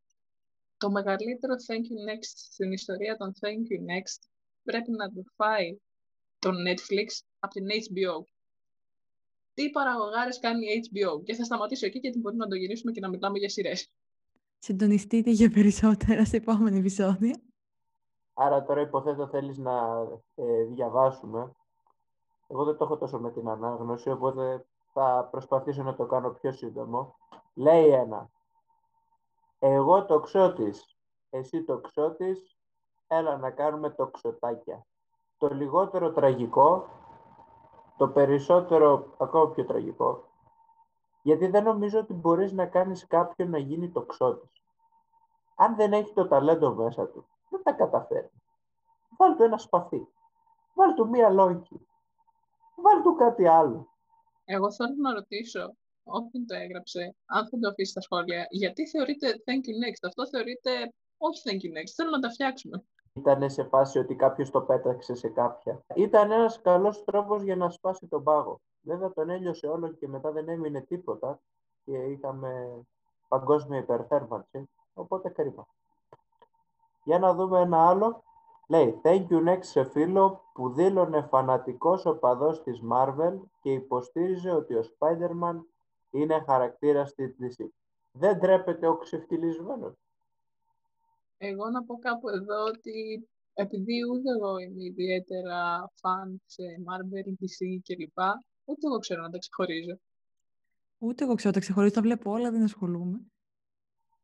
Το 0.77 0.91
μεγαλύτερο 0.91 1.55
thank 1.67 1.87
you 1.91 2.01
next 2.11 2.31
στην 2.51 2.73
ιστορία 2.73 3.17
των 3.17 3.33
thank 3.41 3.65
you 3.73 3.81
next 3.93 4.29
πρέπει 4.63 4.91
να 4.91 5.13
το 5.13 5.23
φάει 5.37 5.79
το 6.47 6.53
Netflix 6.69 7.09
από 7.39 7.53
την 7.53 7.67
HBO 7.67 8.25
τι 9.57 9.71
παραγωγάρες 9.71 10.39
κάνει 10.39 10.67
η 10.67 10.91
HBO. 10.91 11.25
Και 11.25 11.35
θα 11.35 11.45
σταματήσω 11.45 11.87
εκεί 11.87 11.99
γιατί 11.99 12.19
μπορεί 12.19 12.37
να 12.37 12.47
το 12.47 12.55
γυρίσουμε 12.55 12.93
και 12.93 13.01
να 13.01 13.09
μιλάμε 13.09 13.39
για 13.39 13.49
σειρές. 13.49 13.91
Συντονιστείτε 14.59 15.31
για 15.31 15.51
περισσότερα 15.51 16.25
σε 16.25 16.37
επόμενη 16.37 16.79
επεισόδια. 16.79 17.41
Άρα 18.35 18.65
τώρα 18.65 18.81
υποθέτω 18.81 19.29
θέλεις 19.29 19.59
να 19.59 20.07
ε, 20.35 20.63
διαβάσουμε. 20.65 21.53
Εγώ 22.49 22.65
δεν 22.65 22.77
το 22.77 22.85
έχω 22.85 22.97
τόσο 22.97 23.19
με 23.19 23.31
την 23.31 23.49
ανάγνωση, 23.49 24.11
οπότε 24.11 24.65
θα 24.93 25.29
προσπαθήσω 25.31 25.83
να 25.83 25.95
το 25.95 26.07
κάνω 26.07 26.31
πιο 26.31 26.53
σύντομο. 26.53 27.17
Λέει 27.55 27.89
ένα. 27.89 28.31
Εγώ 29.59 30.05
το 30.05 30.21
ξώτης, 30.21 30.97
εσύ 31.31 31.63
το 31.63 31.79
ξώτης, 31.79 32.57
έλα 33.07 33.37
να 33.37 33.51
κάνουμε 33.51 33.91
το 33.91 34.07
ξωτάκια. 34.07 34.87
Το 35.39 35.49
λιγότερο 35.49 36.13
τραγικό 36.13 36.89
το 37.97 38.09
περισσότερο 38.09 39.15
ακόμα 39.19 39.51
πιο 39.51 39.65
τραγικό, 39.65 40.29
γιατί 41.23 41.47
δεν 41.47 41.65
νομίζω 41.65 41.99
ότι 41.99 42.13
μπορείς 42.13 42.53
να 42.53 42.67
κάνεις 42.67 43.07
κάποιον 43.07 43.51
να 43.51 43.59
γίνει 43.59 43.91
τοξότης. 43.91 44.51
Αν 45.57 45.77
δεν 45.77 45.93
έχει 45.93 46.13
το 46.13 46.29
ταλέντο 46.29 46.75
μέσα 46.75 47.09
του, 47.09 47.27
δεν 47.49 47.63
τα 47.63 47.73
καταφέρει. 47.73 48.31
Βάλ 49.17 49.37
του 49.37 49.43
ένα 49.43 49.59
σπαθί. 49.59 50.09
Βάλ 50.75 50.95
του 50.95 51.09
μία 51.09 51.31
λόγκη. 51.31 51.87
Βάλ 52.75 53.03
του 53.03 53.15
κάτι 53.15 53.47
άλλο. 53.47 53.89
Εγώ 54.45 54.73
θέλω 54.73 54.95
να 54.97 55.13
ρωτήσω, 55.13 55.77
όποιον 56.05 56.47
το 56.47 56.55
έγραψε, 56.55 57.15
αν 57.27 57.49
θα 57.49 57.59
το 57.59 57.69
αφήσει 57.69 57.91
στα 57.91 58.01
σχόλια, 58.01 58.47
γιατί 58.51 58.89
θεωρείται 58.89 59.27
thank 59.29 59.65
you 59.69 59.77
next. 59.85 60.03
Αυτό 60.07 60.29
θεωρείται 60.29 60.71
όχι 61.19 61.43
thank 61.45 61.61
you 61.65 61.79
next. 61.79 61.93
Θέλω 61.95 62.11
να 62.11 62.21
τα 62.21 62.31
φτιάξουμε. 62.31 62.85
Ήταν 63.17 63.51
σε 63.51 63.65
φάση 63.65 63.99
ότι 63.99 64.15
κάποιος 64.15 64.51
το 64.51 64.61
πέταξε 64.61 65.15
σε 65.15 65.29
κάποια. 65.29 65.83
Ήταν 65.95 66.31
ένας 66.31 66.61
καλός 66.63 67.05
τρόπος 67.05 67.43
για 67.43 67.57
να 67.57 67.71
σπάσει 67.71 68.07
τον 68.07 68.23
πάγο. 68.23 68.61
Βέβαια 68.81 69.13
τον 69.13 69.31
έλειωσε 69.31 69.67
όλο 69.67 69.89
και 69.89 70.09
μετά 70.09 70.33
δεν 70.33 70.49
έμεινε 70.49 70.81
τίποτα 70.81 71.41
και 71.85 71.97
είχαμε 71.97 72.83
παγκόσμια 73.29 73.79
υπερθέρμανση. 73.79 74.71
Οπότε 74.95 75.29
κρίμα. 75.29 75.67
Για 77.05 77.19
να 77.19 77.35
δούμε 77.35 77.61
ένα 77.61 77.89
άλλο. 77.89 78.23
Λέει, 78.69 79.01
thank 79.05 79.27
you 79.29 79.49
next 79.49 79.65
σε 79.65 79.85
φίλο 79.85 80.45
που 80.53 80.73
δήλωνε 80.73 81.23
φανατικός 81.23 82.07
οπαδός 82.07 82.63
της 82.63 82.81
Marvel 82.93 83.41
και 83.61 83.73
υποστήριζε 83.73 84.51
ότι 84.51 84.75
ο 84.75 84.83
Spider-Man 84.99 85.61
είναι 86.11 86.45
χαρακτήρας 86.47 87.11
στη 87.11 87.37
DC. 87.41 87.65
Δεν 88.13 88.41
τρέπεται 88.41 88.87
ο 88.87 88.97
ξεφτυλισμένος. 88.97 90.06
Εγώ 91.39 91.71
να 91.71 91.85
πω 91.85 91.99
κάπου 91.99 92.29
εδώ 92.29 92.65
ότι 92.65 93.29
επειδή 93.55 93.95
ούτε 94.13 94.31
εγώ 94.37 94.59
είμαι 94.59 94.85
ιδιαίτερα 94.85 95.91
φαν 95.95 96.43
σε 96.47 96.63
Marvel, 96.87 97.29
DC 97.29 97.81
κλπ. 97.83 98.19
Ούτε 98.65 98.87
εγώ 98.87 98.99
ξέρω 98.99 99.23
να 99.23 99.31
τα 99.31 99.39
ξεχωρίζω. 99.39 99.99
Ούτε 100.99 101.25
εγώ 101.25 101.35
ξέρω 101.35 101.49
να 101.49 101.55
τα 101.55 101.61
ξεχωρίζω, 101.61 101.95
τα 101.95 102.01
βλέπω 102.01 102.31
όλα, 102.31 102.51
δεν 102.51 102.63
ασχολούμαι. 102.63 103.21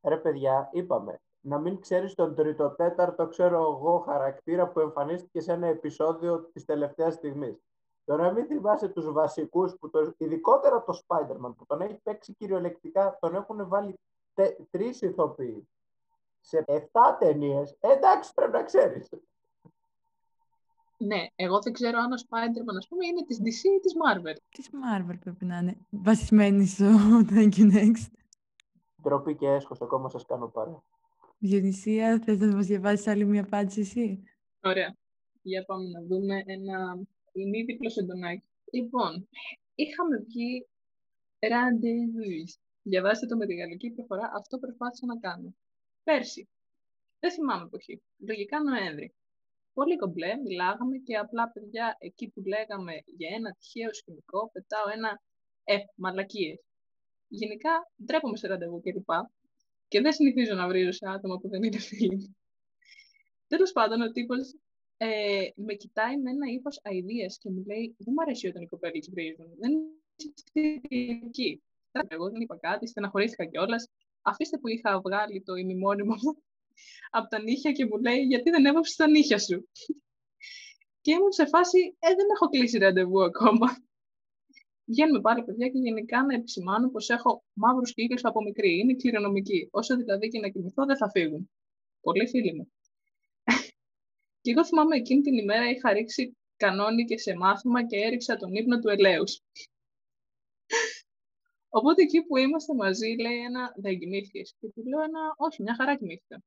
Ρε 0.03 0.17
παιδιά, 0.17 0.69
είπαμε, 0.73 1.21
να 1.41 1.59
μην 1.59 1.81
ξέρεις 1.81 2.15
τον 2.15 2.35
τρίτο 2.35 2.71
τέταρτο, 2.71 3.29
ξέρω 3.29 3.57
εγώ, 3.57 3.99
χαρακτήρα 3.99 4.69
που 4.69 4.81
εμφανίστηκε 4.81 5.41
σε 5.41 5.53
ένα 5.53 5.67
επεισόδιο 5.67 6.51
της 6.53 6.65
τελευταίας 6.65 7.15
στιγμής. 7.15 7.57
Το 8.05 8.17
να 8.17 8.33
μην 8.33 8.47
θυμάσαι 8.47 8.89
τους 8.89 9.13
βασικούς, 9.13 9.77
που 9.81 9.91
το, 9.91 10.15
ειδικότερα 10.17 10.85
το 10.85 10.99
Spider-Man, 11.07 11.55
που 11.57 11.67
τον 11.67 11.81
έχει 11.81 11.99
παίξει 12.03 12.35
κυριολεκτικά, 12.35 13.19
τον 13.21 13.35
έχουν 13.35 13.69
βάλει 13.69 13.99
τε, 14.35 14.57
τρεις 14.71 15.01
ηθοποιοί 15.03 15.69
σε 16.43 16.65
7 16.67 16.81
ταινίες, 17.19 17.77
εντάξει 17.81 18.35
πρέπει 18.35 18.53
να 18.53 18.63
ξέρεις. 18.63 19.09
Ναι, 20.97 21.27
εγώ 21.35 21.59
δεν 21.59 21.73
ξέρω 21.73 21.99
αν 21.99 22.13
ο 22.13 22.17
Spider-Man, 22.17 22.77
ας 22.79 22.89
πούμε, 22.89 23.07
είναι 23.07 23.25
της 23.27 23.39
DC 23.39 23.63
ή 23.77 23.81
της 23.81 23.93
Marvel. 24.03 24.37
Της 24.49 24.71
Marvel 24.73 25.19
πρέπει 25.21 25.45
να 25.45 25.59
είναι. 25.59 25.77
Βασισμένη 25.91 26.67
στο 26.67 26.87
Thank 27.33 27.53
you 27.59 27.73
next. 27.73 28.07
Ντροπή 29.03 29.37
και 29.37 29.49
έσχος, 29.49 29.81
ακόμα 29.81 30.09
σας 30.09 30.27
κάνω 30.27 30.49
παρά. 30.49 30.83
Διονυσία, 31.39 32.23
θες 32.25 32.39
να 32.39 32.55
μας 32.55 32.67
διαβάσεις 32.67 33.07
άλλη 33.07 33.25
μια 33.25 33.43
απάντηση 33.43 33.81
εσύ; 33.81 34.23
Ωραία. 34.61 34.97
Για 35.43 35.65
πάμε 35.65 35.89
να 35.89 36.03
δούμε 36.03 36.43
ένα 36.47 36.99
ημίδιπλο 37.33 37.91
σεντονάκι. 37.91 38.45
Λοιπόν, 38.73 39.29
είχαμε 39.75 40.17
βγει 40.19 40.67
ραντεβού. 41.39 42.45
Διαβάστε 42.83 43.27
το 43.27 43.37
με 43.37 43.47
τη 43.47 43.55
γαλλική 43.55 43.91
προφορά. 43.91 44.31
Αυτό 44.35 44.59
προσπάθησα 44.59 45.07
να 45.07 45.19
κάνω. 45.19 45.55
Πέρσι. 46.05 46.49
Δεν 47.21 47.33
θυμάμαι 47.33 47.65
εποχή. 47.65 48.03
Λογικά 48.29 48.63
Νοέμβρη. 48.63 49.15
Πολύ 49.75 49.97
κομπλέ, 49.97 50.37
μιλάγαμε 50.37 50.97
και 50.97 51.17
απλά 51.17 51.51
παιδιά 51.51 51.97
εκεί 51.99 52.29
που 52.29 52.43
λέγαμε 52.47 52.93
για 53.17 53.29
ένα 53.37 53.57
τυχαίο 53.59 53.95
σκηνικό, 53.95 54.51
πετάω 54.53 54.89
ένα 54.95 55.21
ε, 55.65 55.77
μαλακίες. 55.95 56.61
Γενικά 57.29 57.71
ντρέπομαι 58.05 58.37
σε 58.37 58.47
ραντεβού 58.49 58.81
κλπ. 58.81 59.11
Και 59.89 60.01
δεν 60.01 60.13
συνηθίζω 60.13 60.55
να 60.55 60.69
βρίζω 60.69 60.93
σε 60.93 61.09
άτομα 61.09 61.39
που 61.39 61.49
δεν 61.49 61.63
είναι 61.63 61.79
φίλοι 61.79 62.17
μου. 62.17 62.37
Τέλος 63.49 63.73
πάντων, 63.73 64.01
ο 64.01 64.11
τύπος 64.11 64.55
ε, 64.97 65.49
με 65.55 65.75
κοιτάει 65.75 66.19
με 66.21 66.31
ένα 66.31 66.47
ύφος 66.53 66.81
αηδία 66.83 67.27
και 67.27 67.51
μου 67.51 67.63
λέει: 67.67 67.95
Δεν 67.99 68.15
μου 68.17 68.23
αρέσει 68.23 68.49
όταν 68.49 68.63
οι 68.63 68.67
κοπέλες 68.67 69.11
βρίζουν. 69.11 69.47
Δεν 69.59 69.71
είναι 70.53 70.81
εκεί. 71.25 71.63
Εγώ 72.09 72.31
δεν 72.31 72.41
είπα 72.41 72.57
κάτι, 72.57 72.87
στεναχωρήθηκα 72.87 73.45
κιόλας. 73.45 73.89
Αφήστε 74.23 74.59
που 74.59 74.69
είχα 74.69 75.01
βγάλει 75.01 75.43
το 75.43 75.55
ημιμόνιμο 75.55 76.15
μου 76.23 76.43
από 77.17 77.29
τα 77.29 77.43
νύχια 77.43 77.73
και 77.73 77.87
μου 77.87 77.99
λέει: 77.99 78.21
Γιατί 78.21 78.51
δεν 78.51 78.65
έβαψες 78.65 78.97
τα 78.97 79.09
νύχια 79.09 79.39
σου; 79.39 79.69
και 81.03 81.13
ήμουν 81.13 81.33
σε 81.33 81.47
φάση: 81.47 81.79
Ε, 81.99 82.09
δεν 82.09 82.27
έχω 82.35 82.49
κλείσει 82.49 82.79
ραντεβού 82.79 83.23
ακόμα. 83.23 83.67
Βγαίνουμε 84.85 85.21
πάλι, 85.21 85.45
παιδιά, 85.45 85.69
και 85.69 85.79
γενικά 85.79 86.25
να 86.25 86.35
επισημάνω 86.35 86.89
πως 86.91 87.09
έχω 87.09 87.45
μαύρους 87.53 87.95
κύκλους 87.95 88.25
από 88.25 88.43
μικρή. 88.43 88.79
Είναι 88.79 88.95
κληρονομική. 88.95 89.69
Όσο 89.71 89.97
δηλαδή 89.97 90.29
και 90.29 90.39
να 90.39 90.49
κοιμηθώ, 90.49 90.85
δεν 90.85 90.97
θα 90.97 91.11
φύγουν. 91.11 91.51
Πολύ 92.01 92.29
φίλοι 92.29 92.55
μου. 92.55 92.73
και 94.43 94.51
εγώ 94.51 94.65
θυμάμαι 94.65 94.97
εκείνη 94.97 95.21
την 95.21 95.39
ημέρα 95.39 95.71
είχα 95.71 95.93
ρίξει 95.93 96.37
κανόνι 96.57 97.05
και 97.05 97.19
σε 97.19 97.35
μάθημα 97.37 97.87
και 97.87 97.97
έριξα 97.97 98.37
τον 98.37 98.55
ύπνο 98.55 98.79
του 98.79 98.89
ελέους. 98.89 99.41
Οπότε 101.75 102.03
εκεί 102.03 102.23
που 102.23 102.37
είμαστε 102.37 102.75
μαζί, 102.75 103.07
λέει 103.21 103.39
ένα 103.39 103.73
δεν 103.77 103.99
κοιμήθηκες. 103.99 104.55
Και 104.61 104.69
του 104.69 104.83
λέω 104.87 105.03
ένα 105.03 105.35
όχι, 105.37 105.63
μια 105.63 105.75
χαρά 105.75 105.97
κοιμήθηκα. 105.97 106.43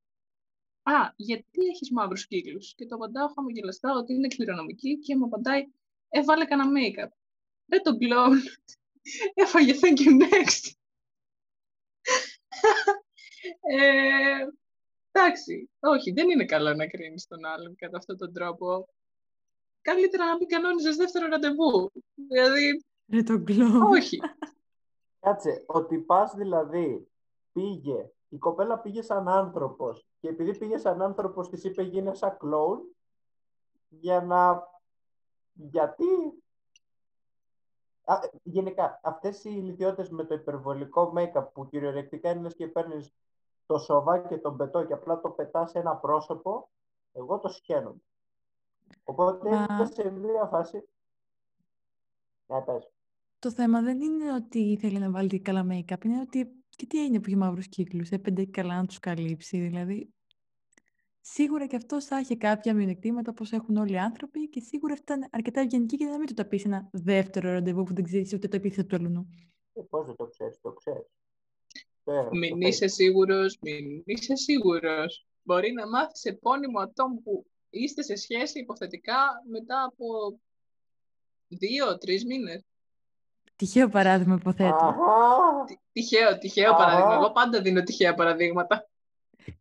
Α, 0.83 1.13
γιατί 1.15 1.59
έχεις 1.71 1.91
μαύρους 1.91 2.27
κύκλους; 2.27 2.73
Και 2.75 2.85
το 2.85 2.95
απαντάω 2.95 3.27
χαμογελαστά 3.27 3.91
ότι 3.97 4.13
είναι 4.13 4.27
κληρονομική 4.27 4.99
και 4.99 5.15
μου 5.15 5.25
απαντάει 5.25 5.63
έβαλε 6.09 6.45
κανένα 6.45 6.71
make-up. 6.79 7.09
Δεν 7.65 7.83
τον 7.83 7.97
κλόουν. 7.97 8.39
Έφαγε 9.43 9.73
thank 9.81 9.97
you 9.99 10.21
next. 10.21 10.71
ε, 13.77 14.47
εντάξει, 15.11 15.69
όχι, 15.79 16.11
δεν 16.11 16.29
είναι 16.29 16.45
καλό 16.45 16.73
να 16.73 16.87
κρίνεις 16.87 17.27
τον 17.27 17.45
άλλον 17.45 17.75
κατά 17.75 17.97
αυτόν 17.97 18.17
τον 18.17 18.33
τρόπο. 18.33 18.87
Καλύτερα 19.81 20.25
να 20.25 20.37
μην 20.37 20.47
κανόνιζες 20.47 20.95
δεύτερο 20.95 21.27
ραντεβού. 21.27 21.91
Δηλαδή. 22.15 22.85
Δεν 23.05 23.25
τον 23.25 23.45
κλόουν. 23.45 23.81
Όχι. 23.81 24.19
Κάτσε, 25.25 25.63
ότι 25.65 25.97
πας 25.97 26.35
δηλαδή 26.35 27.07
πήγε, 27.51 28.11
η 28.29 28.37
κοπέλα 28.37 28.79
πήγε 28.79 29.01
σαν 29.01 29.27
άνθρωπος 29.27 30.07
και 30.19 30.27
επειδή 30.27 30.57
πήγε 30.57 30.77
σαν 30.77 31.01
άνθρωπος 31.01 31.49
της 31.49 31.63
είπε 31.63 31.83
γίνε 31.83 32.13
σαν 32.13 32.37
κλόουν 32.37 32.95
για 33.89 34.21
να... 34.21 34.67
Γιατί 35.53 36.05
Α, 38.05 38.19
γενικά, 38.43 38.99
αυτές 39.03 39.43
οι 39.43 39.51
ηλικιότητες 39.53 40.09
με 40.09 40.23
το 40.23 40.33
υπερβολικό 40.33 41.13
make-up 41.15 41.47
που 41.53 41.67
κυριολεκτικά 41.67 42.29
είναι 42.29 42.49
και 42.49 42.67
παίρνεις 42.67 43.13
το 43.65 43.77
σοβά 43.77 44.19
και 44.19 44.37
τον 44.37 44.57
πετό 44.57 44.83
και 44.83 44.93
απλά 44.93 45.21
το 45.21 45.29
πετάς 45.29 45.69
σε 45.69 45.79
ένα 45.79 45.95
πρόσωπο, 45.95 46.69
εγώ 47.13 47.39
το 47.39 47.47
σκένω. 47.47 47.95
Οπότε 49.03 49.49
Μα... 49.49 49.85
σε 49.85 50.09
μια 50.09 50.45
φάση. 50.45 50.89
Ναι, 52.47 52.61
πες. 52.61 52.94
Το 53.45 53.51
θέμα 53.51 53.81
δεν 53.81 54.01
είναι 54.01 54.33
ότι 54.33 54.77
θέλει 54.81 54.99
να 54.99 55.11
βάλει 55.11 55.39
καλά 55.39 55.67
make-up, 55.71 56.05
είναι 56.05 56.19
ότι 56.19 56.47
και 56.69 56.85
τι 56.85 57.03
έγινε 57.03 57.19
που 57.19 57.23
έχει 57.27 57.35
μαύρους 57.35 57.67
κύκλους, 57.67 58.09
έπαινε 58.09 58.45
καλά 58.45 58.75
να 58.75 58.85
τους 58.85 58.99
καλύψει, 58.99 59.59
δηλαδή 59.59 60.13
Σίγουρα 61.21 61.67
και 61.67 61.75
αυτό 61.75 62.01
θα 62.01 62.17
έχει 62.17 62.37
κάποια 62.37 62.73
μειονεκτήματα 62.73 63.31
όπως 63.31 63.51
έχουν 63.51 63.77
όλοι 63.77 63.91
οι 63.91 63.97
άνθρωποι 63.97 64.49
και 64.49 64.59
σίγουρα 64.59 64.93
αυτά 64.93 65.13
ήταν 65.13 65.29
αρκετά 65.31 65.61
ευγενική 65.61 65.97
και 65.97 66.05
να 66.05 66.17
μην 66.17 66.27
του 66.27 66.33
τα 66.33 66.45
πει 66.45 66.61
ένα 66.65 66.89
δεύτερο 66.91 67.51
ραντεβού 67.51 67.83
που 67.83 67.93
δεν 67.93 68.03
ξέρεις 68.03 68.33
ούτε 68.33 68.47
το 68.47 68.55
επίθετο 68.55 68.87
του 68.87 68.95
αλλού. 68.95 69.27
Ε, 69.73 69.81
Πώς 69.89 70.05
δεν 70.05 70.15
το 70.15 70.25
ξέρεις, 70.25 70.59
το 70.61 70.71
ξέρεις. 70.71 71.07
Μην 72.31 72.61
είσαι 72.61 72.87
σίγουρος, 72.87 73.57
μην 73.61 74.03
είσαι 74.05 74.35
σίγουρος. 74.35 75.27
Μπορεί 75.43 75.71
να 75.71 75.87
μάθεις 75.87 76.23
επώνυμο 76.23 76.79
ατόμου 76.79 77.21
που 77.21 77.45
είστε 77.69 78.01
σε 78.01 78.15
σχέση 78.15 78.59
υποθετικά 78.59 79.43
μετά 79.49 79.83
από 79.83 80.39
δύο-τρει 81.47 82.25
μήνες. 82.25 82.65
Τυχαίο 83.55 83.89
παράδειγμα, 83.89 84.35
υποθέτω. 84.35 84.95
Τυχαίο, 85.91 86.37
τυχαίο 86.37 86.73
παράδειγμα. 86.73 87.13
Εγώ 87.13 87.31
πάντα 87.31 87.61
δίνω 87.61 87.83
τυχαία 87.83 88.13
παραδείγματα. 88.13 88.87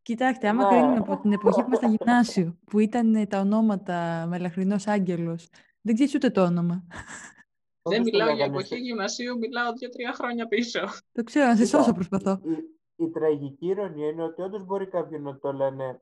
Κοιτάξτε, 0.03 0.49
άμα 0.49 0.69
κρίνουμε 0.69 0.97
από 0.97 1.19
την 1.21 1.33
εποχή 1.33 1.61
που 1.61 1.67
ήμασταν 1.67 1.97
γυμνάσιο, 1.99 2.59
που 2.65 2.79
ήταν 2.79 3.29
τα 3.29 3.41
ονόματα 3.41 4.27
Μελαχρινός 4.29 4.87
Άγγελος, 4.87 5.49
δεν 5.81 5.95
ξέρεις 5.95 6.15
ούτε 6.15 6.31
το 6.31 6.43
όνομα. 6.43 6.85
Δεν 7.83 8.03
μιλάω 8.03 8.35
για 8.35 8.45
εποχή 8.45 8.77
γυμνασίου, 8.77 9.39
μιλάω 9.39 9.73
δύο-τρία 9.73 10.13
χρόνια 10.13 10.47
πίσω. 10.47 10.81
Το 11.13 11.23
ξέρω, 11.23 11.47
να 11.47 11.57
σε 11.57 11.67
σώσω 11.67 11.93
προσπαθώ. 11.93 12.41
Η, 12.97 13.11
τραγική 13.11 13.67
ηρωνία 13.67 14.09
είναι 14.09 14.23
ότι 14.23 14.43
όντως 14.43 14.65
μπορεί 14.65 14.87
κάποιον 14.87 15.23
να 15.23 15.39
το 15.39 15.53
λένε 15.53 16.01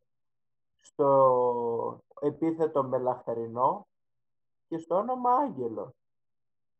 στο 0.80 2.04
επίθετο 2.20 2.84
Μελαχρινό 2.84 3.87
και 4.68 4.78
στο 4.78 4.94
όνομα 4.94 5.30
Άγγελο. 5.34 5.94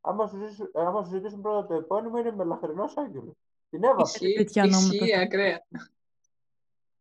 Άμα 0.05 0.27
σου, 0.27 0.39
άμα 0.75 1.05
σου 1.05 1.11
ζητήσουν 1.11 1.41
πρώτα 1.41 1.67
το 1.67 1.75
επώνυμο, 1.75 2.19
είναι 2.19 2.33
Μελαχρινός 2.33 2.97
Άγγελος. 2.97 3.35
Την 3.71 3.85
έβαψε. 3.85 4.27
Ισχύει, 4.29 5.17
ακραία. 5.17 5.67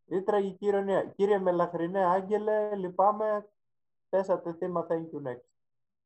Είναι 0.05 0.21
τραγική 0.21 0.65
ηρωνία. 0.65 1.13
Κύριε 1.15 1.39
Μελαχρινέ 1.39 2.05
Άγγελε, 2.05 2.75
λυπάμαι, 2.75 3.49
πέσατε 4.09 4.53
θύμα 4.53 4.87
thank 4.89 4.95
you 4.95 5.31
next. 5.31 5.43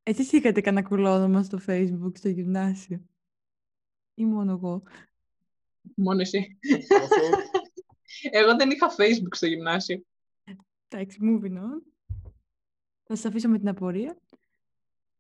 Εσείς 0.04 0.32
είχατε 0.32 0.62
κανένα 0.62 0.88
κουλόνομα 0.88 1.44
στο 1.44 1.60
facebook, 1.68 2.12
στο 2.14 2.30
γυμνάσιο; 2.30 3.02
Ή 4.14 4.25
μόνο 4.25 4.52
εγώ; 4.52 4.84
Μόνο 5.96 6.22
εσύ. 6.22 6.58
εγώ 8.32 8.56
δεν 8.56 8.70
είχα 8.70 8.90
facebook 8.90 9.36
στο 9.36 9.46
γυμνάσιο. 9.46 10.04
Εντάξει, 10.88 11.18
moving 11.22 11.58
on. 11.58 11.82
Θα 13.04 13.16
σας 13.16 13.25
αφήσω 13.25 13.50
με 13.50 13.58
την 13.58 13.68
απορία. 13.68 14.18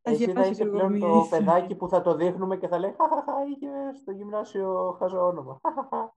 Εσύ 0.07 0.25
θα 0.25 0.25
διαβάσω 0.25 0.51
είσαι 0.51 0.61
κι 0.61 0.67
εγώ 0.67 0.77
πλέον 0.77 0.91
μία 0.91 1.07
το 1.07 1.19
εσύ. 1.19 1.29
παιδάκι 1.29 1.75
που 1.75 1.87
θα 1.87 2.01
το 2.01 2.15
δείχνουμε 2.15 2.57
και 2.57 2.67
θα 2.67 2.79
λέει 2.79 2.95
«Χαχαχα, 2.97 3.33
είχε 3.49 3.67
στο 4.01 4.11
γυμνάσιο 4.11 4.95
χαζό 4.99 5.25
όνομα». 5.25 5.59
Χαχαχα. 5.61 6.15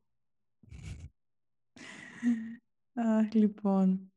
Αχ, 2.94 3.32
λοιπόν. 3.32 4.12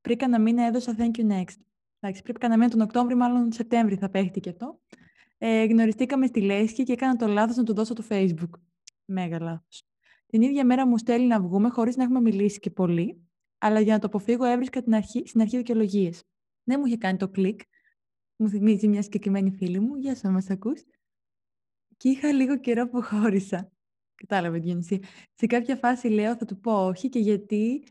Πριν 0.00 0.18
κάνα 0.18 0.40
μήνα 0.40 0.64
έδωσα 0.66 0.94
Thank 0.98 1.16
you 1.16 1.30
next. 1.30 1.56
Εντάξει, 2.00 2.22
πριν 2.22 2.38
κάνα 2.38 2.56
μήνα 2.56 2.70
τον 2.70 2.80
Οκτώβριο, 2.80 3.16
μάλλον 3.16 3.52
Σεπτέμβρη 3.52 3.96
θα 3.96 4.10
παίχτηκε 4.10 4.48
αυτό. 4.48 4.80
Ε, 5.38 5.64
γνωριστήκαμε 5.64 6.26
στη 6.26 6.40
Λέσχη 6.40 6.82
και 6.82 6.92
έκανα 6.92 7.16
το 7.16 7.26
λάθος 7.26 7.56
να 7.56 7.62
του 7.62 7.74
δώσω 7.74 7.94
το 7.94 8.04
Facebook. 8.08 8.50
Μέγα 9.04 9.40
λάθος. 9.40 9.84
Την 10.26 10.42
ίδια 10.42 10.64
μέρα 10.64 10.86
μου 10.86 10.98
στέλνει 10.98 11.26
να 11.26 11.40
βγούμε 11.40 11.68
χωρίς 11.68 11.96
να 11.96 12.02
έχουμε 12.02 12.20
μιλήσει 12.20 12.58
και 12.58 12.70
πολύ, 12.70 13.28
αλλά 13.58 13.80
για 13.80 13.92
να 13.92 13.98
το 13.98 14.06
αποφύγω 14.06 14.44
έβρισκα 14.44 14.82
την 14.82 14.94
αρχή, 14.94 15.22
στην 15.26 15.40
αρχή 15.40 15.56
δικαιολογίες. 15.56 16.22
Δεν 16.62 16.80
μου 16.80 16.86
είχε 16.86 16.96
κάνει 16.96 17.18
το 17.18 17.28
κλικ. 17.28 17.60
Μου 18.40 18.48
θυμίζει 18.48 18.88
μια 18.88 19.02
συγκεκριμένη 19.02 19.50
φίλη 19.50 19.80
μου. 19.80 19.96
Γεια 19.96 20.14
σου, 20.14 20.30
μας 20.30 20.50
ακούς. 20.50 20.82
Και 21.96 22.08
είχα 22.08 22.32
λίγο 22.32 22.58
καιρό 22.58 22.88
που 22.88 23.02
χώρισα. 23.02 23.72
Κατάλαβε, 24.14 24.58
Διονυσία. 24.58 24.98
Σε 25.34 25.46
κάποια 25.46 25.76
φάση 25.76 26.08
λέω 26.08 26.36
θα 26.36 26.44
του 26.44 26.60
πω 26.60 26.86
όχι 26.86 27.08
και 27.08 27.18
γιατί 27.18 27.82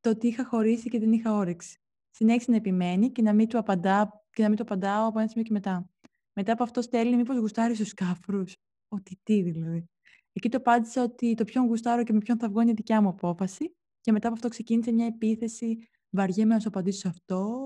το 0.00 0.10
ότι 0.10 0.26
είχα 0.26 0.44
χωρίσει 0.44 0.88
και 0.88 0.98
δεν 0.98 1.12
είχα 1.12 1.34
όρεξη. 1.34 1.78
Συνέχισε 2.10 2.50
να 2.50 2.56
επιμένει 2.56 3.10
και 3.12 3.22
να 3.22 3.32
μην 3.32 3.48
του, 3.48 3.58
απαντά, 3.58 4.24
και 4.30 4.42
να 4.42 4.48
μην 4.48 4.56
του 4.56 4.62
απαντάω 4.62 5.08
από 5.08 5.18
ένα 5.18 5.28
σημείο 5.28 5.44
και 5.44 5.52
μετά. 5.52 5.90
Μετά 6.32 6.52
από 6.52 6.62
αυτό 6.62 6.82
στέλνει 6.82 7.16
μήπως 7.16 7.36
γουστάρεις 7.36 7.76
στους 7.76 7.94
κάφρους. 7.94 8.56
Ότι 8.88 9.20
τι 9.22 9.42
δηλαδή. 9.42 9.84
Εκεί 10.32 10.48
το 10.48 10.56
απάντησα 10.56 11.02
ότι 11.02 11.34
το 11.34 11.44
ποιον 11.44 11.66
γουστάρω 11.66 12.02
και 12.02 12.12
με 12.12 12.18
ποιον 12.18 12.38
θα 12.38 12.48
βγω 12.48 12.60
είναι 12.60 12.72
δικιά 12.72 13.02
μου 13.02 13.08
απόφαση. 13.08 13.76
Και 14.00 14.12
μετά 14.12 14.26
από 14.26 14.36
αυτό 14.36 14.48
ξεκίνησε 14.48 14.92
μια 14.92 15.06
επίθεση. 15.06 15.88
Βαριέμαι 16.10 16.54
να 16.54 16.60
σου 16.60 16.68
απαντήσω 16.68 16.98
σε 16.98 17.08
αυτό. 17.08 17.56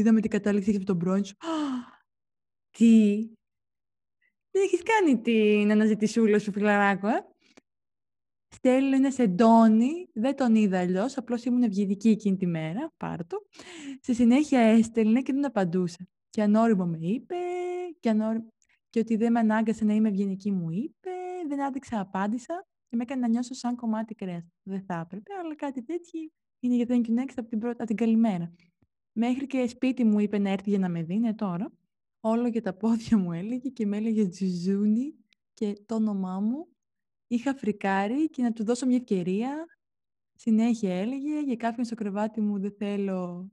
Είδαμε 0.00 0.20
την 0.20 0.30
κατάληξη 0.30 0.76
από 0.76 0.84
τον 0.84 0.98
πρώην 0.98 1.24
σου. 1.24 1.36
Τι; 2.70 3.16
Δεν 4.50 4.62
έχεις 4.62 4.82
κάνει 4.82 5.20
την 5.20 5.70
αναζητησούλα 5.70 6.38
σου, 6.38 6.52
φιλαράκο, 6.52 7.08
ε. 7.08 7.24
Στέλνει 8.54 8.96
ένα 8.96 9.10
σεντόνι, 9.10 10.08
δεν 10.12 10.36
τον 10.36 10.54
είδα 10.54 10.78
αλλιώς, 10.78 11.16
απλώς 11.16 11.44
ήμουν 11.44 11.62
ευγενική 11.62 12.08
εκείνη 12.08 12.36
τη 12.36 12.46
μέρα, 12.46 12.92
πάρ' 12.96 13.26
το. 13.26 13.36
Στη 14.00 14.14
συνέχεια 14.14 14.60
έστελνε 14.60 15.22
και 15.22 15.32
δεν 15.32 15.46
απαντούσα. 15.46 16.08
Και 16.30 16.42
ανώριμο 16.42 16.86
με 16.86 16.98
είπε, 17.00 17.34
και, 18.00 18.08
ανώρι... 18.08 18.44
και 18.90 18.98
ότι 18.98 19.16
δεν 19.16 19.32
με 19.32 19.38
ανάγκασε 19.38 19.84
να 19.84 19.94
είμαι 19.94 20.08
ευγενική 20.08 20.50
μου 20.50 20.70
είπε, 20.70 21.10
δεν 21.48 21.62
άντεξα, 21.62 22.00
απάντησα 22.00 22.66
και 22.88 22.96
με 22.96 23.02
έκανε 23.02 23.20
να 23.20 23.28
νιώσω 23.28 23.54
σαν 23.54 23.76
κομμάτι 23.76 24.14
κρέας. 24.14 24.44
Δεν 24.62 24.82
θα 24.82 25.00
έπρεπε, 25.04 25.34
αλλά 25.34 25.54
κάτι 25.54 25.82
τέτοιο 25.82 26.20
είναι 26.60 26.74
για 26.74 26.86
thank 26.88 27.06
you 27.06 27.18
next 27.18 27.34
από 27.36 27.48
την, 27.48 27.58
πρώτη, 27.58 27.76
από 27.76 27.86
την 27.86 27.96
καλημέρα. 27.96 28.52
Μέχρι 29.12 29.46
και 29.46 29.66
σπίτι 29.66 30.04
μου 30.04 30.18
είπε 30.20 30.38
να 30.38 30.50
έρθει 30.50 30.70
για 30.70 30.78
να 30.78 30.88
με 30.88 31.02
δει, 31.02 31.18
ναι 31.18 31.34
τώρα. 31.34 31.72
Όλο 32.20 32.48
για 32.48 32.62
τα 32.62 32.74
πόδια 32.74 33.18
μου 33.18 33.32
έλεγε 33.32 33.68
και 33.68 33.86
με 33.86 33.96
έλεγε 33.96 34.28
Τζουζούνι 34.28 35.14
και 35.54 35.82
το 35.86 35.94
όνομά 35.94 36.40
μου. 36.40 36.66
Είχα 37.26 37.54
φρικάρει 37.54 38.30
και 38.30 38.42
να 38.42 38.52
του 38.52 38.64
δώσω 38.64 38.86
μια 38.86 38.96
ευκαιρία. 38.96 39.66
Συνέχεια 40.34 40.94
έλεγε, 40.94 41.40
για 41.40 41.56
κάποιον 41.56 41.84
στο 41.84 41.94
κρεβάτι 41.94 42.40
μου 42.40 42.58
δεν 42.58 42.72
θέλω, 42.78 43.50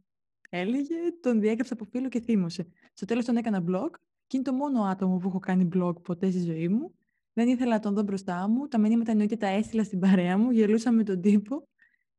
έλεγε, 0.49 0.95
τον 1.21 1.39
διέκαψα 1.39 1.73
από 1.73 1.85
φίλο 1.85 2.09
και 2.09 2.19
θύμωσε. 2.19 2.67
Στο 2.93 3.05
τέλος 3.05 3.25
τον 3.25 3.37
έκανα 3.37 3.63
blog 3.67 3.89
και 4.27 4.37
είναι 4.37 4.45
το 4.45 4.53
μόνο 4.53 4.81
άτομο 4.81 5.17
που 5.17 5.27
έχω 5.27 5.39
κάνει 5.39 5.69
blog 5.73 6.01
ποτέ 6.03 6.31
στη 6.31 6.39
ζωή 6.39 6.67
μου. 6.67 6.95
Δεν 7.33 7.47
ήθελα 7.47 7.73
να 7.73 7.79
τον 7.79 7.93
δω 7.93 8.01
μπροστά 8.01 8.47
μου. 8.47 8.67
Τα 8.67 8.77
μηνύματα 8.77 9.11
εννοείται 9.11 9.35
τα 9.35 9.47
έστειλα 9.47 9.83
στην 9.83 9.99
παρέα 9.99 10.37
μου, 10.37 10.51
γελούσα 10.51 10.91
με 10.91 11.03
τον 11.03 11.21
τύπο 11.21 11.67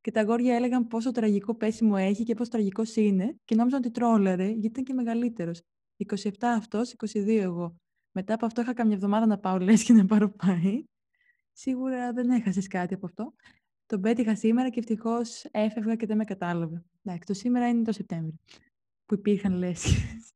και 0.00 0.10
τα 0.10 0.20
αγόρια 0.20 0.54
έλεγαν 0.54 0.86
πόσο 0.86 1.10
τραγικό 1.10 1.54
πέσιμο 1.54 1.94
έχει 1.98 2.24
και 2.24 2.34
πόσο 2.34 2.50
τραγικός 2.50 2.96
είναι 2.96 3.36
και 3.44 3.54
νόμιζαν 3.54 3.78
ότι 3.78 3.90
τρόλαρε 3.90 4.46
γιατί 4.46 4.66
ήταν 4.66 4.84
και 4.84 4.92
μεγαλύτερος. 4.92 5.62
27 5.96 6.30
αυτός, 6.40 6.94
22 6.96 7.40
εγώ. 7.40 7.76
Μετά 8.12 8.34
από 8.34 8.46
αυτό 8.46 8.60
είχα 8.60 8.74
καμιά 8.74 8.94
εβδομάδα 8.94 9.26
να 9.26 9.38
πάω 9.38 9.58
λες 9.58 9.82
και 9.82 9.92
να 9.92 10.06
πάρω 10.06 10.30
πάει. 10.30 10.84
Σίγουρα 11.52 12.12
δεν 12.12 12.30
έχασες 12.30 12.66
κάτι 12.66 12.94
από 12.94 13.06
αυτό. 13.06 13.34
Τον 13.86 14.00
πέτυχα 14.00 14.36
σήμερα 14.36 14.68
και 14.68 14.78
ευτυχώς 14.78 15.44
έφευγα 15.50 15.94
και 15.94 16.06
δεν 16.06 16.16
με 16.16 16.24
κατάλαβε. 16.24 16.84
Εντάξει, 17.02 17.26
το 17.26 17.34
σήμερα 17.34 17.68
είναι 17.68 17.82
το 17.82 17.92
Σεπτέμβριο 17.92 18.38
που 19.06 19.14
υπήρχαν 19.14 19.52
λέσχες. 19.52 20.32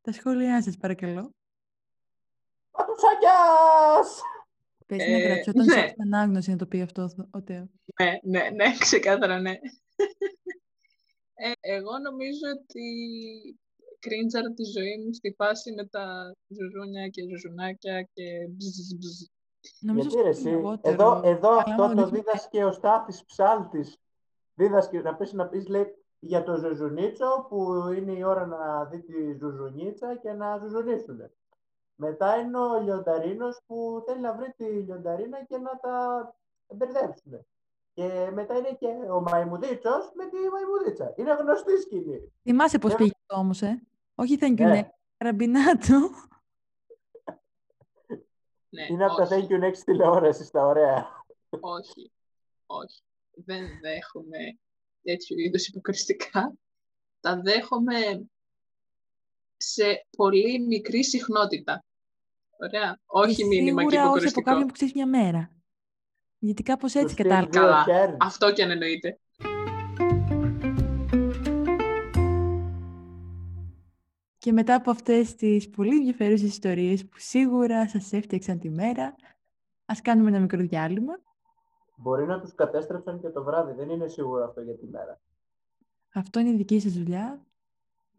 Τα 0.00 0.12
σχόλιά 0.12 0.62
σας 0.62 0.76
παρακαλώ. 0.76 1.30
Πατουσάκιας! 2.70 4.22
Πες 4.86 5.02
Ε, 5.02 5.10
να 5.10 5.18
γραψόταν 5.18 5.64
ναι. 5.64 5.72
σε 5.72 5.94
ανάγνωση 6.02 6.50
να 6.50 6.56
το 6.56 6.66
πει 6.66 6.80
αυτό 6.80 7.08
ο 7.30 7.42
Τέο. 7.42 7.68
Ναι, 8.00 8.18
ναι, 8.22 8.50
ναι, 8.50 8.64
ξεκάθαρα 8.84 9.40
ναι. 9.40 9.50
Ε, 11.34 11.52
εγώ 11.60 11.98
νομίζω 11.98 12.46
ότι 12.60 12.84
κρίντζαρα 13.98 14.52
της 14.52 14.72
ζωής 14.72 15.04
μου 15.04 15.12
στη 15.12 15.34
φάση 15.36 15.72
με 15.72 15.84
τα 15.86 16.34
ζουζούνια 16.48 17.08
και 17.08 17.22
ζουζουνάκια 17.28 18.02
και 18.02 18.24
μπζζ, 18.50 18.94
μπζζ. 18.98 19.20
Νομίζω 19.80 20.08
Γιατί 20.08 20.26
ρε 20.26 20.32
στο 20.34 20.48
εσύ, 20.48 20.56
λιγότερο. 20.56 20.94
εδώ, 20.94 21.20
εδώ 21.24 21.48
Αλλά 21.50 21.58
αυτό 21.66 21.82
άμα 21.82 21.94
το 21.94 22.02
δείχνει- 22.04 22.24
δίδασκε 22.24 22.64
ο 22.64 22.72
Στάθης 22.72 23.24
Ψάλτης. 23.24 23.96
Δίδασκε 24.54 25.00
να 25.00 25.14
πεις, 25.16 25.32
να 25.32 25.46
πεις 25.48 25.66
λέει, 25.68 25.86
για 26.18 26.42
το 26.42 26.56
ζουζουνίτσο 26.56 27.46
που 27.48 27.72
είναι 27.96 28.12
η 28.12 28.22
ώρα 28.22 28.46
να 28.46 28.84
δει 28.84 29.00
τη 29.02 29.32
ζουζουνίτσα 29.38 30.16
και 30.22 30.32
να 30.32 30.58
ζουζουνίσουν. 30.58 31.30
Μετά 31.96 32.36
είναι 32.36 32.58
ο 32.58 32.80
λιονταρίνος 32.80 33.60
που 33.66 34.02
θέλει 34.06 34.20
να 34.20 34.34
βρει 34.34 34.52
τη 34.56 34.64
λιονταρίνα 34.64 35.44
και 35.44 35.58
να 35.58 35.78
τα 35.78 36.34
μπερδέψουν. 36.74 37.46
Και 37.94 38.30
μετά 38.32 38.58
είναι 38.58 38.76
και 38.78 38.86
ο 39.10 39.20
μαϊμουδίτσος 39.20 40.10
με 40.14 40.24
τη 40.26 40.36
μαϊμουδίτσα. 40.52 41.12
Είναι 41.16 41.34
γνωστή 41.34 41.80
σκηνή. 41.80 42.32
Θυμάσαι 42.42 42.78
πώς 42.78 42.92
Ε, 42.92 42.96
πήγε 42.96 43.10
αυτό 43.20 43.40
όμως, 43.40 43.62
ε; 43.62 43.82
Όχι 44.14 44.38
thank 44.40 44.52
you, 44.52 44.56
Ναι. 44.58 44.70
ναι. 44.70 44.90
Ραμπινάτο. 45.16 46.10
Ναι, 48.68 48.86
Είναι 48.90 49.04
από 49.04 49.14
τα 49.16 49.22
όχι, 49.22 49.46
thank 49.48 49.52
you 49.52 49.64
next 49.64 49.76
τηλεόρασης 49.84 50.46
στα 50.46 50.66
ωραία. 50.66 51.24
όχι, 51.60 52.12
όχι. 52.66 53.02
Δεν 53.34 53.66
δέχομαι 53.80 54.38
τέτοιου 55.02 55.38
είδους 55.38 55.66
υποκριστικά. 55.66 56.52
Τα 57.20 57.40
δέχομαι 57.40 58.28
σε 59.56 60.06
πολύ 60.16 60.60
μικρή 60.60 61.04
συχνότητα. 61.04 61.84
Ωραία. 62.60 62.98
Όχι 63.06 63.34
Και 63.34 63.44
μήνυμα 63.44 63.82
και 63.82 63.88
Σίγουρα 63.90 64.00
όχι 64.00 64.08
από 64.08 64.16
υποκριστικό. 64.18 64.50
κάποιον 64.50 64.66
που 64.66 64.72
ξέρει 64.72 64.92
μια 64.94 65.06
μέρα. 65.06 65.50
Γιατί 66.38 66.62
κάπως 66.62 66.94
έτσι 66.94 67.06
Του 67.06 67.12
στυλ 67.12 67.26
κατάλαβα. 67.26 67.50
δύο 67.50 67.60
Καλά. 67.60 67.84
χέρι. 67.84 68.16
Αυτό 68.20 68.52
και 68.52 68.62
αν 68.62 68.70
εννοείται. 68.70 69.18
Και 74.38 74.52
μετά 74.52 74.74
από 74.74 74.90
αυτές 74.90 75.34
τις 75.34 75.70
πολύ 75.70 75.96
ενδιαφέρουσες 75.96 76.48
ιστορίες 76.48 77.04
που 77.04 77.16
σίγουρα 77.18 77.88
σας 77.88 78.12
έφτιαξαν 78.12 78.58
τη 78.58 78.70
μέρα, 78.70 79.14
ας 79.84 80.00
κάνουμε 80.00 80.28
ένα 80.28 80.38
μικρό 80.40 80.60
διάλειμμα. 80.60 81.12
Μπορεί 81.96 82.26
να 82.26 82.40
τους 82.40 82.54
κατέστρεψαν 82.54 83.20
και 83.20 83.28
το 83.28 83.42
βράδυ. 83.44 83.72
Δεν 83.72 83.88
είναι 83.88 84.08
σίγουρο 84.08 84.44
αυτό 84.44 84.60
για 84.60 84.74
τη 84.74 84.86
μέρα. 84.86 85.20
Αυτό 86.14 86.40
είναι 86.40 86.48
η 86.50 86.56
δική 86.56 86.80
σας 86.80 86.92
δουλειά. 86.92 87.46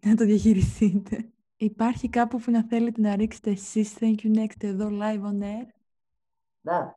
Να 0.06 0.16
το 0.16 0.26
διαχειριστείτε. 0.26 1.30
Υπάρχει 1.56 2.10
κάπου 2.10 2.40
που 2.40 2.52
να 2.52 2.64
θέλετε 2.64 3.02
να 3.02 3.16
ρίξετε 3.16 3.50
εσείς 3.50 3.98
Thank 4.00 4.16
you 4.24 4.38
next 4.38 4.64
εδώ 4.64 4.90
live 4.92 5.22
on 5.22 5.44
air; 5.44 5.66
Ναι. 6.62 6.94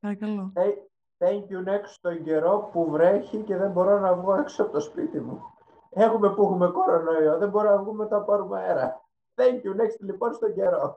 Παρακαλώ. 0.00 0.52
Hey, 0.56 0.72
thank 1.18 1.40
you 1.42 1.68
next 1.68 1.86
στον 1.86 2.22
καιρό 2.24 2.68
που 2.72 2.90
βρέχει 2.90 3.38
και 3.38 3.56
δεν 3.56 3.70
μπορώ 3.70 3.98
να 3.98 4.14
βγω 4.14 4.34
έξω 4.34 4.62
από 4.62 4.72
το 4.72 4.80
σπίτι 4.80 5.20
μου. 5.20 5.42
Έχουμε 5.90 6.34
που 6.34 6.42
έχουμε 6.42 6.68
κορονοϊό, 6.70 7.38
δεν 7.38 7.48
μπορούμε 7.48 7.74
να 7.74 7.82
βγούμε 7.82 8.06
να 8.10 8.20
πάρουμε 8.20 8.58
αέρα. 8.60 9.02
Thank 9.34 9.54
you 9.62 9.80
next 9.80 9.98
λοιπόν 10.00 10.34
στον 10.34 10.54
καιρό. 10.54 10.96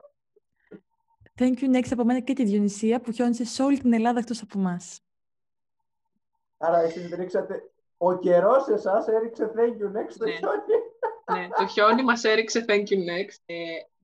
Thank 1.38 1.54
you 1.58 1.76
next 1.76 1.88
από 1.92 2.04
μένα 2.04 2.20
και 2.20 2.32
τη 2.32 2.44
Διονυσία 2.44 3.00
που 3.00 3.12
χιόνισε 3.12 3.44
σε 3.44 3.62
όλη 3.62 3.78
την 3.78 3.92
Ελλάδα 3.92 4.18
εκτός 4.18 4.42
από 4.42 4.58
εμάς. 4.58 5.00
Άρα 6.58 6.78
εσείς 6.78 7.14
ρίξατε, 7.14 7.70
ο 7.96 8.18
καιρός 8.18 8.68
εσάς 8.68 9.06
έριξε 9.08 9.52
thank 9.56 9.70
you 9.82 9.96
next 9.98 10.10
στο 10.10 10.24
Ναι. 10.24 10.30
χιόνι. 10.32 10.90
Ναι, 11.30 11.48
το 11.58 11.66
χιόνι 11.66 12.02
μας 12.02 12.24
έριξε 12.24 12.64
thank 12.68 12.84
you 12.88 12.98
next. 12.98 13.42
Ε, 13.46 13.54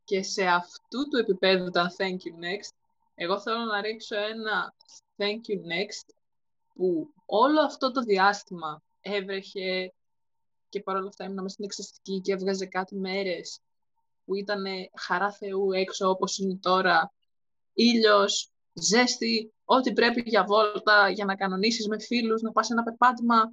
και 0.04 0.22
σε 0.22 0.46
αυτού 0.46 1.08
του 1.08 1.16
επίπεδου 1.16 1.70
τα 1.70 1.94
thank 1.96 2.04
you 2.04 2.44
next, 2.44 2.74
εγώ 3.14 3.40
θέλω 3.40 3.64
να 3.64 3.80
ρίξω 3.80 4.16
ένα 4.16 4.74
thank 5.16 5.50
you 5.50 5.56
next 5.56 6.14
που 6.74 7.12
όλο 7.26 7.60
αυτό 7.60 7.92
το 7.92 8.00
διάστημα 8.00 8.82
έβρεχε 9.00 9.92
και 10.68 10.80
παρόλα 10.80 11.08
αυτά 11.08 11.24
ήμουν 11.24 11.36
μέσα 11.36 11.48
στην 11.48 11.64
εξαστική 11.64 12.20
και 12.20 12.32
έβγαζε 12.32 12.66
κάτι 12.66 12.96
μέρες 12.96 13.60
που 14.24 14.34
ήταν 14.34 14.64
χαρά 14.94 15.32
Θεού 15.32 15.72
έξω 15.72 16.08
όπως 16.08 16.38
είναι 16.38 16.58
τώρα, 16.62 17.12
ήλιος, 17.72 18.50
ζέστη, 18.72 19.52
ό,τι 19.64 19.92
πρέπει 19.92 20.22
για 20.26 20.44
βόλτα, 20.44 21.10
για 21.10 21.24
να 21.24 21.36
κανονίσεις 21.36 21.88
με 21.88 22.00
φίλους, 22.00 22.42
να 22.42 22.52
πας 22.52 22.70
ένα 22.70 22.82
περπάτημα. 22.82 23.52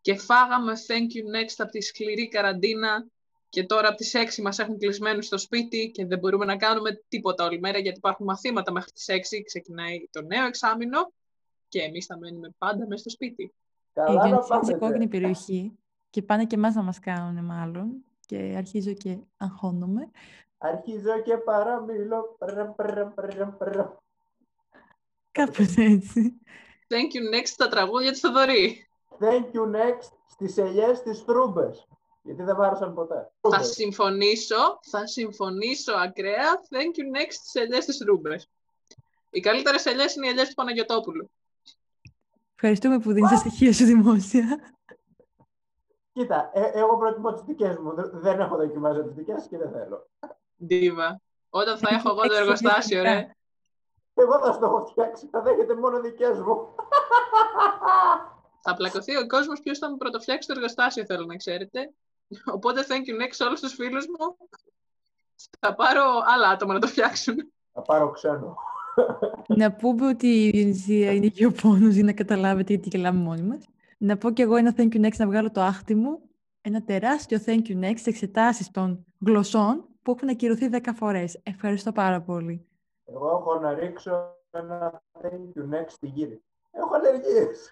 Και 0.00 0.14
φάγαμε 0.14 0.72
thank 0.86 0.92
you 1.16 1.42
next 1.44 1.54
από 1.58 1.70
τη 1.70 1.80
σκληρή 1.80 2.28
καραντίνα 2.28 3.06
και 3.48 3.64
τώρα 3.64 3.88
από 3.88 3.96
τις 3.96 4.14
6 4.38 4.42
μας 4.42 4.58
έχουν 4.58 4.78
κλεισμένους 4.78 5.26
στο 5.26 5.38
σπίτι 5.38 5.90
και 5.90 6.06
δεν 6.06 6.18
μπορούμε 6.18 6.44
να 6.44 6.56
κάνουμε 6.56 7.02
τίποτα 7.08 7.44
όλη 7.44 7.60
μέρα 7.60 7.78
γιατί 7.78 7.98
υπάρχουν 7.98 8.26
μαθήματα 8.26 8.72
μέχρι 8.72 8.90
τις 8.90 9.06
6, 9.08 9.42
ξεκινάει 9.44 10.08
το 10.10 10.22
νέο 10.22 10.46
εξάμεινο 10.46 11.12
και 11.68 11.80
εμείς 11.80 12.06
θα 12.06 12.18
μένουμε 12.18 12.54
πάντα 12.58 12.86
μέσα 12.86 13.00
στο 13.00 13.10
σπίτι. 13.10 13.42
Η 13.42 13.52
Καλά 13.92 14.14
να 14.14 14.22
Διονυσία 14.22 14.36
είναι 14.56 14.64
σε 14.64 14.70
πάθετε. 14.72 14.78
κόκκινη 14.78 15.08
περιοχή 15.08 15.78
και 16.10 16.22
πάνε 16.22 16.44
και 16.44 16.54
εμάς 16.54 16.74
να 16.74 16.82
μας 16.82 16.98
κάνουν 16.98 17.44
μάλλον. 17.44 18.04
και 18.26 18.54
αρχίζω 18.56 18.92
και 18.92 19.18
αγχώνομαι. 19.36 20.10
Αρχίζω 20.58 21.20
και 21.24 21.36
παραμιλώ. 21.36 22.36
Πρρ, 22.38 22.64
πρρ, 22.64 23.04
πρρ, 23.04 23.44
πρρ. 23.46 23.86
Κάπως 25.32 25.76
έτσι. 25.76 26.38
Thank 26.88 27.12
you 27.14 27.34
next 27.36 27.46
στα 27.46 27.68
τραγούδια 27.68 28.12
του 28.12 28.18
Θοδωρή. 28.18 28.87
Thank 29.20 29.44
you 29.52 29.70
next 29.74 30.08
στις 30.26 30.56
ελιές 30.56 31.02
της 31.02 31.24
Τρούμπες. 31.24 31.88
Γιατί 32.22 32.42
δεν 32.42 32.56
μ' 32.56 32.60
άρεσαν 32.60 32.94
ποτέ. 32.94 33.14
Θα 33.14 33.30
Τρούμπες. 33.40 33.68
συμφωνήσω, 33.70 34.78
θα 34.90 35.06
συμφωνήσω 35.06 35.92
ακραία. 35.92 36.54
Thank 36.70 36.98
you 36.98 37.16
next 37.20 37.30
στις 37.32 37.54
ελιές 37.54 37.84
της 37.84 38.02
Ρούμπες. 38.06 38.48
Οι 39.30 39.40
καλύτερες 39.40 39.86
ελιές 39.86 40.14
είναι 40.14 40.26
οι 40.26 40.30
ελιές 40.30 40.48
του 40.48 40.54
Παναγιωτόπουλου. 40.54 41.30
Ευχαριστούμε 42.54 42.98
που 42.98 43.12
δίνεις 43.12 43.30
τα 43.30 43.36
στοιχεία 43.36 43.72
σου 43.72 43.84
δημόσια. 43.84 44.60
Κοίτα, 46.12 46.50
ε, 46.54 46.70
εγώ 46.74 46.96
προτιμώ 46.98 47.32
τις 47.32 47.42
δικές 47.42 47.76
μου. 47.76 47.94
Δε- 47.94 48.08
Δεν 48.12 48.40
έχω 48.40 48.56
δοκιμάσει 48.56 49.02
τις 49.02 49.12
δικές 49.14 49.46
και 49.48 49.58
δεν 49.58 49.70
θέλω. 49.72 50.08
Ντίβα. 50.64 51.20
Όταν 51.50 51.78
θα 51.78 51.88
έχω 51.94 52.08
εγώ 52.10 52.20
το 52.22 52.34
εργοστάσιο, 52.34 53.02
ρε. 53.02 53.30
Εγώ 54.14 54.38
θα 54.38 54.52
στο 54.52 54.66
έχω 54.66 54.86
φτιάξει. 54.86 55.28
Θα 55.30 55.40
δέχεται 55.42 55.74
μόνο 55.74 56.00
δικές 56.00 56.38
μου. 56.40 56.74
Θα 58.68 58.74
πλακωθεί 58.74 59.16
ο 59.16 59.26
κόσμος 59.26 59.60
ποιος 59.60 59.78
θα 59.78 59.90
μου 59.90 59.96
πρωτοφτιάξει 59.96 60.48
το 60.48 60.54
εργοστάσιο, 60.56 61.04
θέλω 61.04 61.24
να 61.24 61.36
ξέρετε. 61.36 61.92
Οπότε 62.56 62.84
thank 62.88 63.08
you 63.08 63.22
next 63.22 63.30
σε 63.30 63.44
όλους 63.44 63.60
τους 63.60 63.72
φίλους 63.74 64.06
μου. 64.06 64.36
Θα 65.58 65.74
πάρω 65.74 66.02
άλλα 66.34 66.48
άτομα 66.48 66.72
να 66.72 66.80
το 66.80 66.86
φτιάξουν. 66.86 67.52
Θα 67.72 67.82
πάρω 67.82 68.10
ξένο. 68.10 68.56
Να 69.46 69.72
πούμε 69.72 70.08
ότι 70.08 70.26
η 70.26 70.50
Διονυσία 70.50 71.12
είναι 71.12 71.26
και 71.26 71.46
ο 71.46 71.52
πόνος 71.52 71.94
για 71.94 72.04
να 72.04 72.12
καταλάβετε 72.12 72.72
γιατί 72.72 72.88
γελάμε 72.88 73.20
μόνοι 73.20 73.42
μας. 73.42 73.64
Να 73.98 74.16
πω 74.16 74.30
κι 74.30 74.42
εγώ 74.42 74.56
ένα 74.56 74.74
thank 74.76 74.92
you 74.92 75.04
next 75.04 75.16
να 75.16 75.26
βγάλω 75.26 75.50
το 75.50 75.60
άχτι 75.60 75.94
μου. 75.94 76.20
Ένα 76.60 76.82
τεράστιο 76.82 77.38
thank 77.46 77.62
you 77.68 77.80
next 77.84 77.98
σε 77.98 78.10
εξετάσεις 78.10 78.70
των 78.70 79.06
γλωσσών 79.20 79.84
που 80.02 80.10
έχουν 80.10 80.28
ακυρωθεί 80.28 80.68
10 80.72 80.78
φορές. 80.94 81.40
Ευχαριστώ 81.42 81.92
πάρα 81.92 82.20
πολύ. 82.20 82.66
Εγώ 83.04 83.28
έχω 83.28 83.58
να 83.60 83.74
ρίξω 83.74 84.36
ένα 84.50 85.02
thank 85.22 85.58
you 85.58 85.74
next 85.74 85.88
στη 85.88 86.06
γύρι. 86.06 86.42
Έχω 86.70 86.94
αλλεργίες. 86.94 87.70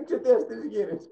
Εξαιτίας 0.00 0.46
της 0.46 0.64
γύρης. 0.64 1.10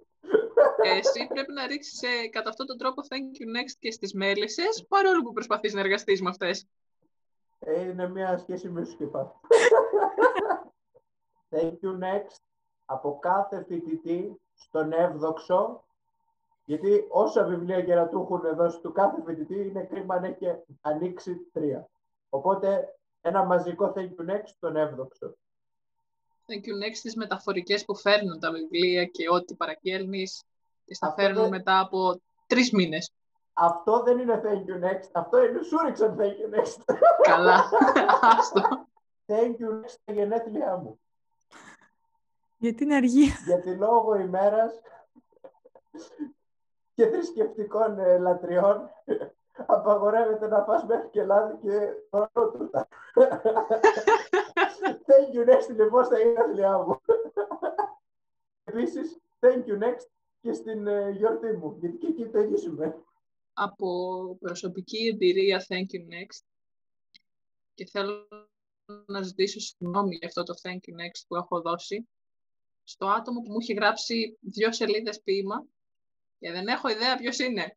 Εσύ 0.83 1.27
πρέπει 1.27 1.53
να 1.53 1.67
ρίξεις 1.67 2.03
ε, 2.03 2.29
κατά 2.29 2.49
αυτόν 2.49 2.67
τον 2.67 2.79
τρόπο 2.79 3.03
thank 3.03 3.31
you 3.41 3.47
next 3.57 3.77
και 3.79 3.91
στις 3.91 4.12
μέλισσες, 4.15 4.87
παρόλο 4.89 5.23
που 5.23 5.33
προσπαθείς 5.33 5.75
να 5.75 5.81
εργαστείς 5.81 6.23
με 6.23 6.29
αυτές. 6.29 6.67
Ε, 7.59 7.81
Είναι 7.81 8.09
μια 8.09 8.39
σχέση 8.39 8.69
με 8.69 8.83
και 8.99 9.07
πάθη. 9.07 9.33
Thank 11.51 11.73
you 11.73 11.99
next 12.03 12.41
από 12.85 13.19
κάθε 13.19 13.65
φοιτητή 13.69 14.41
στον 14.55 14.93
εύδοξο 14.93 15.85
γιατί 16.65 17.07
όσα 17.09 17.45
βιβλία 17.45 17.83
και 17.83 17.95
να 17.95 18.09
του 18.09 18.21
έχουν 18.21 18.57
δώσει 18.57 18.81
του 18.81 18.93
κάθε 18.93 19.23
φοιτητή 19.23 19.67
είναι 19.69 19.83
κρίμα 19.85 20.15
αν 20.15 20.25
έχει 20.25 20.47
ανοίξει 20.81 21.37
τρία. 21.53 21.89
Οπότε 22.29 22.95
ένα 23.21 23.45
μαζικό 23.45 23.93
thank 23.97 24.09
you 24.09 24.31
next 24.31 24.47
στον 24.47 24.77
εύδοξο. 24.77 25.37
Thank 26.49 26.65
you 26.67 26.75
next 26.85 26.95
στι 26.95 27.19
μεταφορικές 27.19 27.85
που 27.85 27.97
φέρνουν 27.97 28.41
τα 28.41 28.51
βιβλία 28.53 29.05
και 29.05 29.31
ό,τι 29.31 29.55
παραγγέλνεις. 29.55 30.45
Και 30.85 30.97
τα 31.01 31.07
Αυτό 31.07 31.23
φέρνουν 31.23 31.41
δεν- 31.43 31.51
μετά 31.51 31.79
από 31.81 32.21
τρεις 32.47 32.73
μήνες. 32.73 33.13
Αυτό 33.53 34.03
δεν 34.03 34.19
είναι 34.19 34.41
thank 34.45 34.71
you 34.71 34.85
next, 34.85 35.09
αυτό 35.13 35.45
είναι 35.45 35.63
σου 35.63 35.79
ρίξαν 35.79 36.17
thank 36.21 36.23
you 36.23 36.59
next. 36.61 36.95
Καλά. 37.23 37.65
Άστο. 38.39 38.61
thank 39.27 39.55
you 39.59 39.81
next 39.81 39.89
στα 39.89 40.13
γενέθλιά 40.13 40.77
μου. 40.77 41.01
Γιατί 42.59 42.85
είναι 42.85 42.95
αργία. 42.95 43.35
γιατί 43.47 43.75
λόγω 43.77 44.15
ημέρας 44.15 44.73
και 46.95 47.07
θρησκευτικών 47.07 47.99
ε, 47.99 48.19
λατριών 48.19 48.91
απαγορεύεται 49.67 50.49
να 50.49 50.65
φας 50.65 50.85
μέχρι 50.85 51.09
και 51.09 51.25
λάδι 51.25 51.57
και 51.63 51.79
πρώτουτα. 52.11 52.89
thank 54.83 55.35
you 55.35 55.45
next 55.49 55.77
λοιπόν 55.77 56.05
στα 56.05 56.19
γενέθλιά 56.19 56.79
μου. 56.79 57.01
Επίσης, 58.65 59.21
thank 59.41 59.65
you 59.67 59.79
next 59.83 60.07
και 60.41 60.53
στην 60.53 60.87
ε, 60.87 61.11
γιορτή 61.11 61.53
μου, 61.53 61.77
γιατί 61.81 61.97
και 61.97 62.07
εκεί 62.07 62.27
το 62.27 62.39
ίδιο 62.39 62.57
σημαίνει. 62.57 62.95
από 63.53 63.89
προσωπική 64.41 65.07
εμπειρία 65.07 65.65
Thank 65.69 65.89
you 65.95 66.01
next 66.15 66.45
και 67.75 67.87
θέλω 67.87 68.29
να 69.07 69.23
ζητήσω 69.23 69.61
συγγνώμη 69.61 70.17
για 70.17 70.27
αυτό 70.27 70.43
το 70.43 70.55
Thank 70.62 70.75
you 70.89 70.95
next 71.03 71.25
που 71.29 71.37
έχω 71.37 71.61
δώσει 71.61 72.09
στο 72.85 73.07
άτομο 73.07 73.41
που 73.41 73.51
μου 73.51 73.59
έχει 73.61 73.73
γράψει 73.73 74.39
δύο 74.41 74.73
σελίδες 74.73 75.21
ποίημα 75.23 75.65
και 76.39 76.51
δεν 76.53 76.67
έχω 76.67 76.89
ιδέα 76.89 77.17
ποιος 77.17 77.39
είναι. 77.39 77.77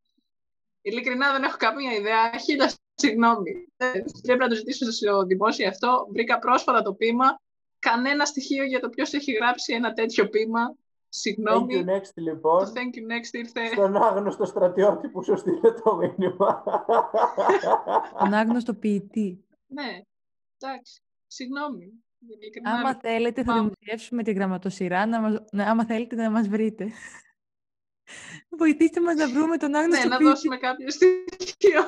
Ειλικρινά 0.81 1.31
δεν 1.31 1.43
έχω 1.43 1.57
καμία 1.57 1.93
ιδέα. 1.95 2.37
Χίλια 2.37 2.73
συγγνώμη. 2.99 3.67
Ε, 3.77 3.91
Πρέπει 4.21 4.39
να 4.39 4.47
το 4.47 4.55
ζητήσω 4.55 4.91
στο 4.91 5.23
δημόσιο 5.23 5.67
αυτό. 5.67 6.07
Βρήκα 6.11 6.39
πρόσφατα 6.39 6.81
το 6.81 6.93
ποίημα. 6.93 7.39
Κανένα 7.79 8.25
στοιχείο 8.25 8.63
για 8.63 8.79
το 8.79 8.89
ποιος 8.89 9.13
έχει 9.13 9.31
γράψει 9.31 9.73
ένα 9.73 9.93
τέτοιο 9.93 10.29
ποίημα. 10.29 10.75
Thank 10.75 10.81
Συγγνώμη. 11.09 11.73
you 11.85 11.89
next 11.89 12.07
Το 12.15 12.21
λοιπόν 12.21 12.65
Thank 12.67 12.95
you 12.97 13.11
next 13.13 13.33
ήρθε. 13.33 13.65
στον 13.71 13.95
άγνωστο 13.95 14.45
στρατιώτη 14.45 15.07
που 15.09 15.23
σου 15.23 15.37
στείλε 15.37 15.71
το 15.83 15.95
μήνυμα. 15.95 16.63
Τον 18.19 18.33
άγνωστο 18.33 18.73
ποιητή. 18.73 19.43
Ναι, 19.67 20.01
εντάξει. 20.59 21.01
Συγγνώμη. 21.27 21.93
Ειλικρινά, 22.29 22.71
Άμα 22.71 22.95
θέλετε 22.95 23.43
θα 23.43 23.51
Πάμε. 23.53 23.59
δημοσιεύσουμε 23.69 24.23
τη 24.23 24.31
γραμματοσυρά, 24.31 25.05
να 25.05 25.19
μας, 25.21 25.39
να, 25.51 25.69
άμα 25.69 25.85
θέλετε 25.85 26.15
να 26.15 26.29
μας 26.29 26.47
βρείτε. 26.47 26.87
Βοηθήστε 28.49 29.01
μας 29.01 29.15
να 29.15 29.29
βρούμε 29.29 29.57
τον 29.57 29.69
Ναι, 29.69 29.77
άγνωστο 29.77 30.07
να 30.07 30.17
ποιητή. 30.17 30.31
δώσουμε 30.31 30.57
κάποιο 30.57 30.89
στοιχείο. 30.89 31.81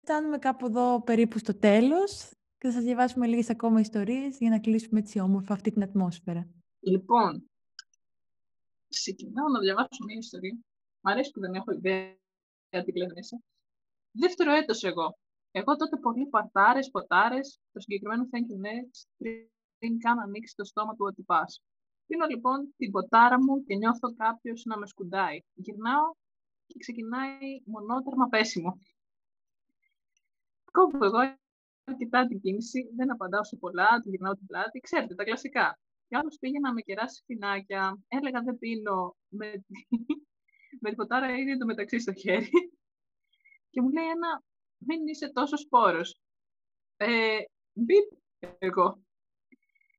Φτάνουμε 0.00 0.38
κάπου 0.38 0.66
εδώ 0.66 1.02
περίπου 1.02 1.38
στο 1.38 1.58
τέλος 1.58 2.30
και 2.58 2.66
θα 2.66 2.72
σας 2.72 2.82
διαβάσουμε 2.82 3.26
λίγες 3.26 3.50
ακόμα 3.50 3.80
ιστορίες 3.80 4.38
για 4.38 4.50
να 4.50 4.58
κλείσουμε 4.58 5.00
έτσι 5.00 5.18
όμορφα 5.18 5.52
αυτή 5.54 5.70
την 5.70 5.82
ατμόσφαιρα. 5.82 6.48
Λοιπόν, 6.80 7.50
ξεκινάω 8.88 9.48
να 9.48 9.60
διαβάσω 9.60 10.04
μια 10.06 10.16
ιστορία. 10.18 10.58
Μ' 11.00 11.08
αρέσει 11.08 11.30
που 11.30 11.40
δεν 11.40 11.54
έχω 11.54 11.72
ιδέα 11.72 12.14
τι 12.84 12.98
λένε 12.98 13.12
μέσα. 13.14 13.40
Δεύτερο 14.10 14.52
έτος 14.52 14.82
εγώ. 14.82 15.18
Εγώ 15.50 15.76
τότε 15.76 15.96
πολύ 15.96 16.26
παρτάρες, 16.26 16.90
ποτάρες, 16.90 17.60
το 17.72 17.80
συγκεκριμένο 17.80 18.28
thank 18.30 18.46
you 18.50 18.58
next, 18.66 19.06
πριν 19.78 19.98
καν 19.98 20.18
ανοίξει 20.18 20.54
το 20.56 20.64
στόμα 20.64 20.92
του 20.92 21.04
ότι 21.08 21.22
πας. 21.22 21.62
Πίνω 22.06 22.26
λοιπόν 22.26 22.74
την 22.76 22.90
ποτάρα 22.90 23.36
μου 23.42 23.64
και 23.64 23.74
νιώθω 23.76 24.14
κάποιος 24.14 24.64
να 24.64 24.78
με 24.78 24.86
σκουντάει. 24.86 25.38
Γυρνάω 25.54 26.12
και 26.66 26.78
ξεκινάει 26.78 27.62
μονότερμα 27.64 28.26
πέσιμο. 28.28 28.78
Κόβω 30.72 31.04
εγώ, 31.04 31.18
κοιτάω 31.98 32.26
την 32.26 32.40
κίνηση, 32.40 32.92
δεν 32.96 33.12
απαντάω 33.12 33.44
σε 33.44 33.56
πολλά, 33.56 33.88
του 34.02 34.10
γυρνάω 34.10 34.34
την 34.34 34.46
πλάτη. 34.46 34.78
Ξέρετε, 34.80 35.14
τα 35.14 35.24
κλασικά. 35.24 35.78
Και 36.08 36.16
άλλος 36.16 36.36
πήγε 36.40 36.58
να 36.58 36.72
με 36.72 36.80
κεράσει 36.80 37.22
φινάκια. 37.26 37.98
Έλεγα 38.08 38.40
δεν 38.42 38.58
πίνω 38.58 39.16
με, 39.28 39.50
τη- 39.50 39.86
με 40.80 40.88
την 40.88 40.96
ποτάρα 40.96 41.36
ήδη 41.38 41.58
το 41.58 41.64
μεταξύ 41.64 41.98
στο 41.98 42.12
χέρι. 42.14 42.48
Και 43.70 43.80
μου 43.82 43.90
λέει 43.92 44.04
ένα, 44.04 44.42
μην 44.78 45.06
είσαι 45.06 45.32
τόσο 45.32 45.56
σπόρος. 45.56 46.18
Ε, 46.96 47.38
μπιπ, 47.72 48.06
εγώ. 48.58 49.02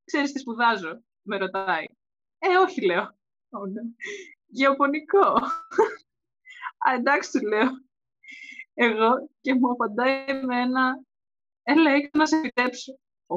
Ξέρεις 0.04 0.32
τι 0.32 0.38
σπουδάζω, 0.38 1.02
με 1.22 1.36
ρωτάει. 1.36 1.85
Ε, 2.38 2.56
όχι, 2.56 2.86
λέω. 2.86 3.02
«Ω, 3.50 3.66
ναι. 3.66 3.80
Γεωπονικό. 4.46 5.26
Α, 6.88 6.94
εντάξει, 6.94 7.30
του 7.38 7.46
λέω. 7.46 7.68
Εγώ 8.74 9.28
και 9.40 9.54
μου 9.54 9.70
απαντάει 9.70 10.44
με 10.44 10.60
ένα, 10.60 11.02
έλα, 11.62 11.90
έξω 11.90 12.10
να 12.12 12.26
σε 12.26 12.40
φυτέψω. 12.40 12.98
Ω, 13.26 13.36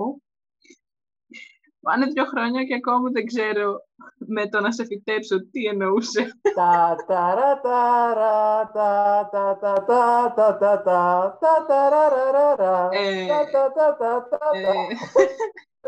Πάνε 1.81 2.05
δύο 2.05 2.25
χρόνια 2.25 2.63
και 2.63 2.73
ακόμη 2.73 3.11
δεν 3.11 3.25
ξέρω 3.25 3.81
με 4.17 4.49
το 4.49 4.59
να 4.59 4.71
σε 4.71 4.85
φυτέψω 4.85 5.49
τι 5.51 5.65
εννοούσε. 5.65 6.39
Τα 6.55 6.95
ταραταρα, 7.07 8.71
τα 8.73 9.29
τα 9.31 9.59
τα 9.61 9.83
τα 9.87 10.33
τα 10.35 10.57
τα 10.57 10.81
τα 10.81 11.37
τα 11.39 11.65
ταραραραρα, 11.67 12.89
Ε, 12.91 13.27
τα 13.27 13.49
τα 13.51 13.71
τα 13.73 13.95
τα 13.97 14.27
τα 14.29 14.49
Ε, 14.51 14.61
τα, 14.61 14.71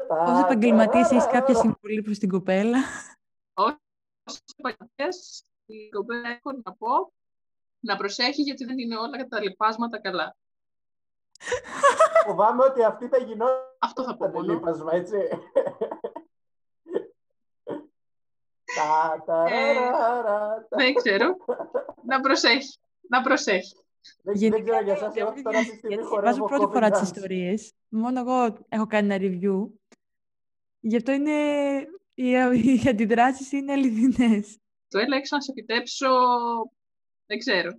Ως 0.09 0.39
επαγγελματίας 0.43 1.11
έχεις 1.11 1.23
κάποια 1.23 1.39
ταραραρα. 1.39 1.59
συμβουλή 1.59 2.01
προς 2.01 2.17
την 2.17 2.29
κοπέλα; 2.29 2.77
ως 3.53 3.75
επαγγελματίας, 4.57 5.45
η 5.65 5.89
κοπέλα 5.89 6.29
έχω 6.29 6.51
να 6.63 6.73
πω 6.73 7.13
να 7.79 7.97
προσέχει 7.97 8.41
γιατί 8.41 8.65
δεν 8.65 8.79
είναι 8.79 8.97
όλα 8.97 9.27
τα 9.29 9.41
λοιπάσματα 9.41 10.01
καλά. 10.01 10.35
Φοβάμαι 12.25 12.63
ότι 12.63 12.83
αυτή 12.83 13.07
θα 13.07 13.17
γινόταν 13.17 13.59
Αυτό 13.79 14.03
θα 14.03 14.17
πω 14.17 14.27
μόνο. 14.27 14.53
λείπασμα, 14.53 14.93
έτσι. 14.93 15.17
Τα 18.75 19.23
ταραραρα, 19.25 20.65
τα. 20.69 20.77
Δεν 20.77 20.93
ξέρω. 20.93 21.37
Να 22.05 22.19
προσέχει. 22.19 22.79
Να 23.09 23.21
προσέχει. 23.21 23.75
Δεν 24.23 24.35
Γενικά, 24.35 24.55
δεν 24.57 24.65
ξέρω 24.65 24.83
για 24.83 24.93
εσάς, 24.93 25.13
για 25.13 25.21
εγώ 25.21 25.31
αυτή 25.31 25.41
τώρα 25.41 25.57
τη 25.57 25.61
αυτή 25.61 25.71
τη 25.71 25.77
στιγμή 25.77 25.95
γιατί 25.95 26.09
χορεύω 26.09 26.33
διαβάζω 26.33 26.57
πρώτη 26.57 26.65
copy 26.65 26.73
φορά 26.73 26.89
τις 26.89 26.99
dance. 26.99 27.03
ιστορίες. 27.03 27.73
Μόνο 27.87 28.19
εγώ 28.19 28.57
έχω 28.69 28.87
κάνει 28.87 29.13
ένα 29.13 29.23
review. 29.25 29.67
Γι' 30.81 30.95
αυτό 30.95 31.11
είναι 31.11 31.31
οι, 32.13 32.29
οι 32.63 32.81
αντιδράσεις 32.89 33.51
είναι 33.51 33.71
αληθινές. 33.71 34.57
Το 34.87 34.99
έλεξα 34.99 35.35
να 35.35 35.41
σε 35.41 35.51
επιτέψω, 35.51 36.07
δεν 37.25 37.37
ξέρω. 37.37 37.71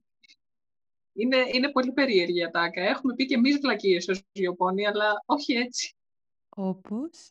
Είναι, 1.12 1.36
είναι 1.52 1.70
πολύ 1.70 1.92
περίεργη 1.92 2.38
η 2.38 2.44
ατάκα. 2.44 2.82
Έχουμε 2.82 3.14
πει 3.14 3.26
και 3.26 3.34
εμείς 3.34 3.58
βλακίες 3.58 4.08
ως 4.08 4.22
Ιωπώνοι, 4.32 4.86
αλλά 4.86 5.22
όχι 5.26 5.52
έτσι. 5.52 5.94
Όπως. 6.48 7.30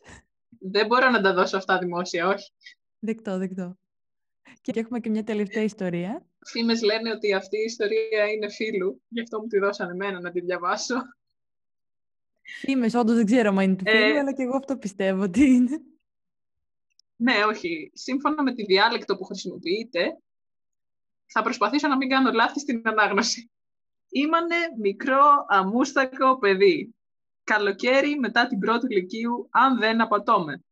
Δεν 0.58 0.86
μπορώ 0.86 1.10
να 1.10 1.20
τα 1.20 1.34
δώσω 1.34 1.56
αυτά 1.56 1.78
δημόσια, 1.78 2.28
όχι. 2.28 2.52
Δεκτό, 2.98 3.38
δεκτό. 3.38 3.76
Και 4.60 4.72
έχουμε 4.74 5.00
και 5.00 5.10
μια 5.10 5.24
τελευταία 5.24 5.62
ιστορία. 5.62 6.26
Φήμες 6.46 6.82
λένε 6.82 7.10
ότι 7.10 7.34
αυτή 7.34 7.56
η 7.56 7.64
ιστορία 7.64 8.28
είναι 8.34 8.50
φίλου, 8.50 9.02
γι' 9.08 9.20
αυτό 9.20 9.40
μου 9.40 9.46
τη 9.46 9.58
δώσανε 9.58 9.92
εμένα 9.92 10.20
να 10.20 10.30
τη 10.30 10.40
διαβάσω. 10.40 10.94
Φήμες, 12.42 12.94
όντως 12.94 13.16
δεν 13.16 13.26
ξέρω 13.26 13.48
αν 13.48 13.60
είναι 13.60 13.74
του 13.76 13.84
φίλου, 13.86 14.14
Ε, 14.14 14.18
αλλά 14.18 14.32
και 14.32 14.42
εγώ 14.42 14.56
αυτό 14.56 14.76
πιστεύω 14.76 15.22
ότι 15.22 15.44
είναι. 15.44 15.80
Ναι, 17.16 17.44
όχι. 17.48 17.90
Σύμφωνα 17.94 18.42
με 18.42 18.54
τη 18.54 18.64
διάλεκτο 18.64 19.16
που 19.16 19.24
χρησιμοποιείτε, 19.24 20.18
θα 21.26 21.42
προσπαθήσω 21.42 21.88
να 21.88 21.96
μην 21.96 22.08
κάνω 22.08 22.32
λάθη 22.32 22.60
στην 22.60 22.82
ανάγνωση. 22.84 23.50
Ήμανε 24.08 24.56
μικρό 24.80 25.44
αμούστακο 25.48 26.38
παιδί. 26.38 26.94
Καλοκαίρι 27.44 28.18
μετά 28.18 28.46
την 28.46 28.58
πρώτη 28.58 28.94
λυκείου, 28.94 29.48
αν 29.50 29.78
δεν 29.78 30.00
απατώμε. 30.00 30.64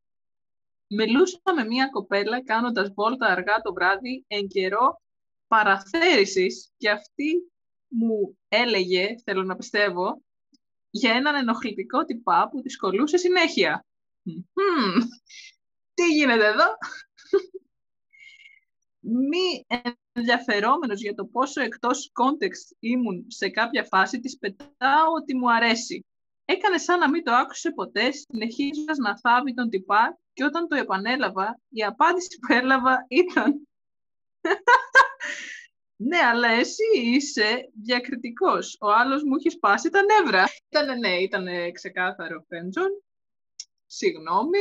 Μιλούσα 0.87 1.38
με 1.56 1.64
μια 1.64 1.87
κοπέλα 1.87 2.44
κάνοντας 2.44 2.92
βόλτα 2.94 3.26
αργά 3.26 3.61
το 3.61 3.72
βράδυ 3.72 4.24
εν 4.26 4.48
καιρό 4.48 5.00
παραθέρησης 5.48 6.72
και 6.76 6.90
αυτή 6.90 7.52
μου 7.88 8.38
έλεγε, 8.48 9.14
θέλω 9.24 9.42
να 9.42 9.56
πιστεύω, 9.56 10.22
για 10.90 11.12
έναν 11.12 11.35
ενοχλητικό 11.35 12.05
τυπά 12.05 12.48
που 12.48 12.61
τη 12.61 12.76
κολούσε 12.76 13.16
συνέχεια. 13.16 13.85
Μμμ, 14.22 15.09
τι 15.94 16.07
γίνεται 16.07 16.46
εδώ; 16.46 16.66
Μη 19.03 19.66
ενδιαφερόμενος 20.12 21.00
για 21.00 21.14
το 21.14 21.24
πόσο 21.24 21.61
εκτός 21.61 22.11
context 22.12 22.76
ήμουν 22.79 23.24
σε 23.29 23.48
κάποια 23.48 23.85
φάση, 23.85 24.20
της 24.20 24.38
πετάω 24.38 25.12
ότι 25.20 25.37
μου 25.37 25.53
αρέσει. 25.53 26.05
Έκανε 26.44 26.79
σαν 26.79 26.98
να 26.98 27.11
μην 27.11 27.24
το 27.24 27.33
άκουσε 27.33 27.70
ποτέ, 27.70 28.11
συνεχίζοντας 28.11 28.98
να 28.98 29.18
θάβει 29.18 29.55
τον 29.55 29.68
τυπά 29.68 30.18
και 30.33 30.44
όταν 30.44 30.68
το 30.68 30.76
επανέλαβα, 30.76 31.61
η 31.68 31.85
απάντηση 31.85 32.38
που 32.38 32.53
έλαβα 32.53 33.07
ήταν 33.09 33.68
«Ναι, 36.02 36.16
αλλά 36.18 36.48
εσύ 36.48 36.82
είσαι 36.94 37.70
διακριτικός. 37.82 38.76
Ο 38.80 38.90
άλλος 38.92 39.22
μου 39.22 39.34
έχει 39.38 39.48
σπάσει 39.50 39.90
τα 39.90 40.00
νεύρα». 40.02 40.44
Ήτανε, 40.68 40.94
ναι, 40.94 41.16
ήταν 41.16 41.46
ξεκάθαρο 41.72 42.44
φέντζον. 42.48 43.02
Συγγνώμη. 43.86 44.58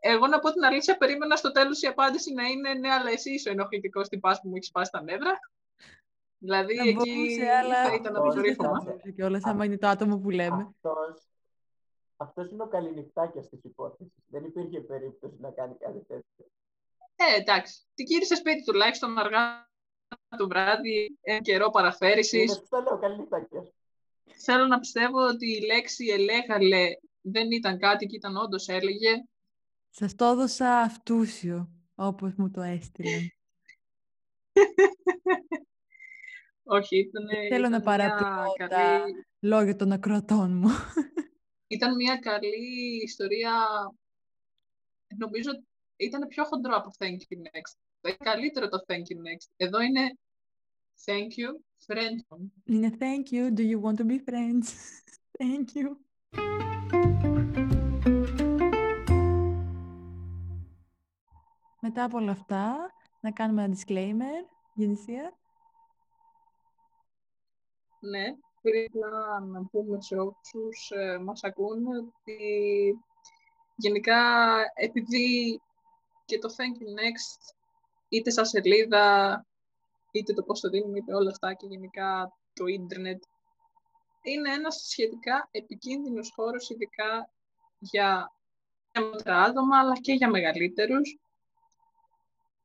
Εγώ 0.00 0.26
να 0.26 0.38
πω 0.38 0.50
την 0.52 0.64
αλήθεια, 0.64 0.96
περίμενα 0.96 1.36
στο 1.36 1.52
τέλος 1.52 1.82
η 1.82 1.86
απάντηση 1.86 2.32
να 2.32 2.44
είναι 2.46 2.74
«Ναι, 2.74 2.90
αλλά 2.92 3.10
εσύ 3.10 3.30
είσαι 3.32 3.48
ο 3.48 3.52
ενοχλητικός 3.52 4.08
τυπάς 4.08 4.40
που 4.40 4.48
μου 4.48 4.56
έχει 4.56 4.64
σπάσει 4.64 4.90
τα 4.90 5.02
νεύρα». 5.02 5.38
Δηλαδή, 6.38 6.74
Να 6.76 6.82
εκεί 6.82 6.94
μπορούσε, 6.94 7.50
αλλά 7.50 7.84
θα 7.88 7.94
ήταν 7.94 8.16
όχι, 8.16 8.24
αποκορύφωμα. 8.26 8.80
δεν 8.84 8.98
θα- 9.00 9.10
Και 9.10 9.24
όλα 9.24 9.40
άμα 9.42 9.64
είναι 9.64 9.78
το 9.78 9.86
άτομο 9.86 10.18
που 10.18 10.30
λέμε. 10.30 10.62
Αυτός, 10.62 11.22
αυτός 12.16 12.50
είναι 12.50 12.62
ο 12.62 12.66
καληνυχτάκιας 12.68 13.48
της 13.48 13.64
υπόθεσης. 13.64 14.12
Δεν 14.26 14.44
υπήρχε 14.44 14.80
περίπτωση 14.80 15.36
να 15.40 15.50
κάνει 15.50 15.74
κάτι 15.78 15.98
τέτοιο. 15.98 16.46
Ε, 17.16 17.40
εντάξει. 17.40 17.82
Την 17.94 18.06
κύριε 18.06 18.34
σπίτι 18.34 18.64
τουλάχιστον 18.64 19.18
αργά 19.18 19.68
το 20.36 20.46
βράδυ, 20.48 21.18
εν 21.22 21.42
καιρό 21.42 21.62
Είναι 21.64 21.72
παραφέρησης. 21.72 22.52
αυτό 22.52 22.76
το 22.76 22.82
λέω, 22.82 22.98
καληνυχτάκιας. 22.98 23.68
Θέλω 24.44 24.66
να 24.66 24.78
πιστεύω 24.78 25.18
ότι 25.26 25.46
η 25.56 25.60
λέξη 25.64 26.06
ελέγαλε 26.06 26.88
δεν 27.20 27.50
ήταν 27.50 27.78
κάτι 27.78 28.06
και 28.06 28.16
ήταν 28.16 28.36
όντως 28.36 28.68
έλεγε. 28.68 29.24
Σας 29.90 30.14
το 30.14 30.24
έδωσα 30.24 30.78
αυτούσιο, 30.78 31.70
όπως 31.94 32.34
μου 32.34 32.50
το 32.50 32.60
έστειλαν. 32.60 33.30
Όχι, 36.68 36.98
ήταν, 36.98 37.24
θέλω 37.48 37.62
να 37.68 37.76
ήταν 37.76 37.82
παραποιώ 37.82 38.26
μια 38.58 38.68
τα- 38.68 38.76
καλή, 38.76 39.26
Λόγια 39.40 39.76
των 39.76 39.92
ακροατών 39.92 40.56
μου. 40.56 40.68
ήταν 41.76 41.94
μια 41.96 42.16
καλή 42.16 43.02
ιστορία. 43.04 43.52
Νομίζω 45.16 45.50
ότι 45.50 45.64
ήταν 45.96 46.26
πιο 46.28 46.44
χοντρό 46.44 46.76
από 46.76 46.90
Thank 46.98 47.06
you 47.06 47.38
next. 47.38 47.76
Το 48.06 48.12
είναι 48.12 48.30
καλύτερο 48.30 48.68
το 48.68 48.78
Thank 48.86 48.94
you 48.94 49.16
next. 49.26 49.52
Εδώ 49.56 49.80
είναι 49.80 50.18
Thank 51.04 51.30
you, 51.40 51.48
friend. 51.86 52.38
Είναι 52.64 52.96
thank 52.98 53.32
you, 53.32 53.50
do 53.58 53.62
you 53.62 53.80
want 53.80 53.96
to 53.96 54.04
be 54.04 54.18
friends? 54.28 54.66
Thank 55.40 55.66
you. 55.74 55.96
Μετά 61.80 62.04
από 62.04 62.16
όλα 62.16 62.30
αυτά, 62.30 62.92
να 63.20 63.30
κάνουμε 63.30 63.62
ένα 63.62 63.74
disclaimer, 63.74 64.48
Γεννησία. 64.74 65.36
Ναι, 68.00 68.34
πρέπει 68.62 68.98
να, 68.98 69.40
να 69.40 69.64
πούμε 69.64 70.00
σε 70.00 70.16
όσους 70.16 70.90
ε, 70.90 71.18
μας 71.18 71.44
ακούν 71.44 71.86
ότι 71.86 72.98
γενικά 73.76 74.22
επειδή 74.74 75.60
και 76.24 76.38
το 76.38 76.48
Thank 76.56 76.82
you 76.82 76.86
Next 76.86 77.56
είτε 78.08 78.30
σαν 78.30 78.46
σελίδα 78.46 79.46
είτε 80.10 80.32
το 80.32 80.42
πώς 80.42 80.60
το 80.60 80.68
δίνουμε 80.68 80.98
είτε 80.98 81.14
όλα 81.14 81.30
αυτά 81.30 81.54
και 81.54 81.66
γενικά 81.66 82.32
το 82.52 82.66
ίντερνετ 82.66 83.22
είναι 84.22 84.52
ένας 84.52 84.86
σχετικά 84.88 85.48
επικίνδυνος 85.50 86.32
χώρος 86.34 86.70
ειδικά 86.70 87.30
για 87.78 88.30
μικρά 89.12 89.42
άτομα 89.42 89.78
αλλά 89.78 90.00
και 90.00 90.12
για 90.12 90.30
μεγαλύτερους. 90.30 91.18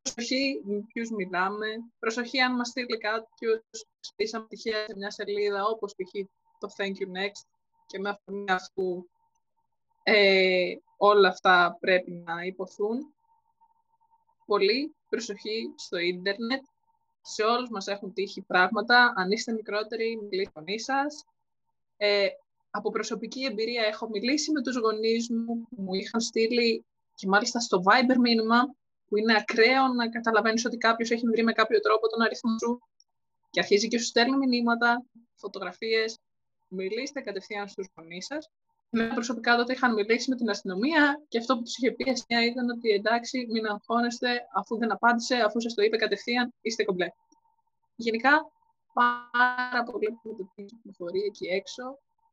Προσοχή 0.01 0.61
με 0.63 0.83
ποιους 0.93 1.09
μιλάμε. 1.09 1.67
Προσοχή 1.99 2.39
αν 2.39 2.55
μας 2.55 2.67
στείλει 2.67 2.97
κάποιος 2.97 3.61
στήσαμε 3.99 4.47
τυχαία 4.47 4.85
σε 4.85 4.95
μια 4.95 5.11
σελίδα 5.11 5.65
όπως 5.65 5.95
π.χ. 5.95 6.11
το 6.59 6.67
Thank 6.77 6.95
you 7.01 7.17
Next 7.17 7.47
και 7.85 7.99
με 7.99 8.09
αφορμή 8.09 8.51
αυτού 8.51 9.09
ε, 10.03 10.73
όλα 10.97 11.27
αυτά 11.27 11.77
πρέπει 11.79 12.11
να 12.11 12.43
υποθούν. 12.43 13.13
Πολύ 14.51 14.95
προσοχή 15.09 15.73
στο 15.75 15.97
ίντερνετ. 15.97 16.61
Σε 17.21 17.43
όλους 17.43 17.69
μας 17.69 17.87
έχουν 17.87 18.13
τύχει 18.13 18.41
πράγματα. 18.41 19.13
Αν 19.15 19.31
είστε 19.31 19.51
μικρότεροι, 19.51 20.19
μιλήστε 20.21 20.51
φωνή 20.53 20.79
σας. 20.79 21.25
Ε, 21.97 22.27
από 22.71 22.89
προσωπική 22.89 23.43
εμπειρία 23.45 23.83
έχω 23.83 24.09
μιλήσει 24.09 24.51
με 24.51 24.61
τους 24.61 24.77
γονείς 24.77 25.29
μου 25.29 25.67
που 25.69 25.81
μου 25.81 25.93
είχαν 25.93 26.21
στείλει 26.21 26.85
και 27.15 27.27
μάλιστα 27.27 27.59
στο 27.59 27.81
Viber 27.85 28.17
μήνυμα 28.19 28.75
που 29.07 29.17
είναι 29.17 29.35
ακραίο 29.35 29.87
να 29.87 30.09
καταλαβαίνεις 30.09 30.65
ότι 30.65 30.77
κάποιος 30.77 31.11
έχει 31.11 31.27
βρει 31.27 31.43
με 31.43 31.51
κάποιο 31.51 31.79
τρόπο 31.79 32.07
τον 32.07 32.21
αριθμό 32.21 32.57
σου 32.57 32.81
και 33.49 33.59
αρχίζει 33.59 33.87
και 33.87 33.99
σου 33.99 34.05
στέλνει 34.05 34.47
μηνύματα, 34.47 35.03
φωτογραφίες. 35.35 36.19
Μιλήστε 36.67 37.21
κατευθείαν 37.21 37.67
στους 37.67 37.87
γονείς 37.95 38.25
σας. 38.25 38.49
Με 38.93 39.07
προσωπικά 39.07 39.55
τότε 39.55 39.73
είχαν 39.73 39.93
μιλήσει 39.93 40.29
με 40.29 40.35
την 40.35 40.49
αστυνομία 40.49 41.23
και 41.27 41.37
αυτό 41.37 41.55
που 41.55 41.61
τους 41.63 41.77
είχε 41.77 41.91
πει 41.91 42.03
η 42.07 42.11
αστυνομία 42.11 42.51
ήταν 42.51 42.69
ότι 42.69 42.89
εντάξει, 42.89 43.47
μην 43.49 43.65
αγχώνεστε, 43.65 44.47
αφού 44.55 44.77
δεν 44.77 44.91
απάντησε, 44.91 45.35
αφού 45.35 45.61
σας 45.61 45.73
το 45.73 45.81
είπε 45.81 45.97
κατευθείαν, 45.97 46.53
είστε 46.61 46.83
κομπλέ. 46.83 47.07
Γενικά, 47.95 48.51
πάρα 48.93 49.83
πολύ 49.83 50.19
που 50.21 50.49
κυκλοφορεί 50.55 51.19
εκεί 51.19 51.45
έξω. 51.47 51.83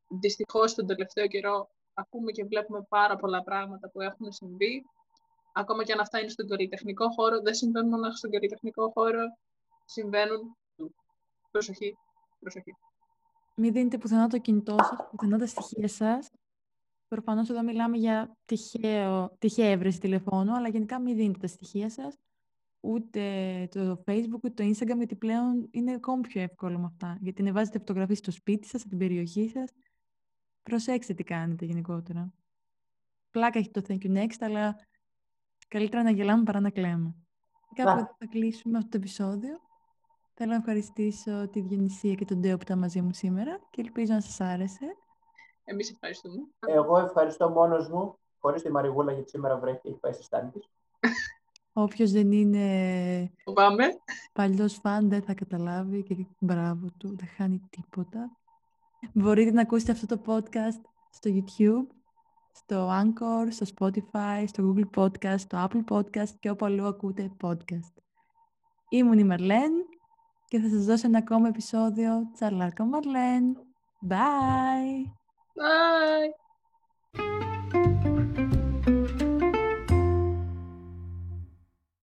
Δυστυχώς 0.09 0.75
τον 0.75 0.87
τελευταίο 0.87 1.27
καιρό 1.27 1.68
ακούμε 1.94 2.31
και 2.31 2.44
βλέπουμε 2.44 2.87
πάρα 2.88 3.16
πολλά 3.16 3.42
πράγματα 3.42 3.90
που 3.90 4.01
έχουν 4.01 4.33
συμβεί. 4.33 4.85
Ακόμα 5.53 5.85
και 5.85 5.92
αν 5.92 6.01
αυτά 6.01 6.18
είναι 6.18 6.29
στον 6.29 6.49
καλλιτεχνικό 6.49 7.11
χώρο, 7.11 7.40
δεν 7.40 7.55
συμβαίνουν 7.55 7.90
μόνο 7.90 8.11
στον 8.11 8.31
καλλιτεχνικό 8.31 8.90
χώρο, 8.94 9.23
συμβαίνουν. 9.85 10.57
Προσοχή, 11.51 11.97
προσοχή. 12.40 12.77
Μην 13.55 13.73
δίνετε 13.73 13.99
πουθενά 13.99 14.29
το 14.29 14.38
κινητό 14.38 14.77
σας, 14.79 15.09
πουθενά 15.11 15.38
τα 15.38 15.47
στοιχεία 15.47 15.88
σας. 15.88 16.31
Προφανώς 17.09 17.49
εδώ 17.51 17.62
μιλάμε 17.62 17.97
για 17.97 18.37
τυχαίο, 18.44 19.37
τυχαία 19.38 19.71
έβρεση 19.71 20.01
τηλεφώνου, 20.01 20.55
αλλά 20.55 20.68
γενικά 20.68 21.01
μην 21.01 21.16
δίνετε 21.16 21.38
τα 21.38 21.47
στοιχεία 21.47 21.90
σας, 21.90 22.14
ούτε 22.81 23.23
το 23.71 24.03
Facebook, 24.07 24.40
ούτε 24.42 24.51
το 24.51 24.64
Instagram, 24.64 24.97
γιατί 24.97 25.16
πλέον 25.16 25.68
είναι 25.71 25.92
ακόμη 25.92 26.21
πιο 26.21 26.40
εύκολο 26.40 26.79
με 26.79 26.85
αυτά. 26.85 27.18
Γιατί 27.21 27.42
να 27.42 27.53
βάζετε 27.53 27.79
φωτογραφίες 27.79 28.18
στο 28.18 28.31
σπίτι 28.31 28.66
σας, 28.66 28.81
στην 28.81 28.99
περιοχή 28.99 29.49
σας. 29.49 29.71
Προσέξτε 30.62 31.14
τι 31.14 31.25
κάνετε 31.25 31.64
γενικότερα. 31.64 32.33
Πλάκα 33.31 33.59
έχει 33.59 33.71
το 33.71 33.83
Thank 33.88 33.99
you 33.99 34.16
next, 34.16 34.37
αλλά 34.40 34.77
καλύτερα 35.68 36.03
να 36.03 36.11
γελάμε 36.11 36.42
παρά 36.42 36.61
να 36.61 36.71
κλαίμε. 36.71 37.14
Κάπου 37.75 37.90
Να. 37.90 37.99
εδώ 37.99 38.16
θα 38.18 38.27
κλείσουμε 38.27 38.79
αυτό 38.79 38.90
το 38.90 38.97
επεισόδιο. 38.97 39.61
Θέλω 40.35 40.51
να 40.51 40.57
ευχαριστήσω 40.57 41.49
τη 41.49 41.61
Διονυσία 41.61 42.14
και 42.14 42.25
τον 42.25 42.40
Ντέο 42.40 42.57
που 42.57 42.62
ήταν 42.62 42.79
μαζί 42.79 43.01
μου 43.03 43.12
σήμερα 43.12 43.59
και 43.71 43.81
ελπίζω 43.81 44.12
να 44.12 44.21
σας 44.21 44.40
άρεσε. 44.40 44.97
Εμείς 45.70 45.90
ευχαριστούμε. 45.90 46.37
Εγώ 46.66 46.98
ευχαριστώ 46.98 47.48
μόνος 47.48 47.88
μου, 47.88 48.18
χωρίς 48.38 48.62
τη 48.62 48.70
Μαριγούλα 48.70 49.12
γιατί 49.12 49.28
σήμερα 49.28 49.59
βρέχει 49.59 49.81
και 49.83 49.88
έχει 49.88 49.98
πάει 49.98 50.12
στη 50.12 50.22
στάνη 50.22 50.50
της. 50.50 50.70
Όποιος 51.72 52.12
δεν 52.12 52.33
είναι 52.33 53.33
Πάμε. 53.54 53.85
παλιός 54.33 54.74
φαν 54.74 55.09
δεν 55.09 55.22
θα 55.22 55.35
καταλάβει 55.35 56.02
και 56.02 56.26
μπράβο 56.38 56.87
του, 56.98 57.16
δεν 57.16 57.28
χάνει 57.37 57.62
τίποτα. 57.70 58.37
Μπορείτε 59.12 59.50
να 59.50 59.61
ακούσετε 59.61 59.92
αυτό 59.92 60.07
το 60.07 60.20
podcast 60.26 60.81
στο 61.11 61.31
YouTube, 61.35 61.94
στο 62.52 62.90
Anchor, 62.90 63.46
στο 63.50 63.66
Spotify, 63.76 64.44
στο 64.46 64.74
Google 64.74 65.02
Podcast, 65.02 65.38
στο 65.38 65.68
Apple 65.68 65.94
Podcast 65.94 66.31
και 66.40 66.50
όπου 66.50 66.64
αλλού 66.64 66.87
ακούτε 66.87 67.31
podcast. 67.44 67.94
Ήμουν 68.88 69.18
η 69.18 69.24
Μαρλέν 69.24 69.72
και 70.48 70.59
θα 70.59 70.68
σας 70.68 70.85
δώσω 70.85 71.07
ένα 71.07 71.18
ακόμα 71.18 71.48
επεισόδιο 71.48 72.31
Τσαρλάρκα 72.33 72.85
Μαρλέν. 72.85 73.57
Bye! 74.09 75.17
Bye. 75.59 76.31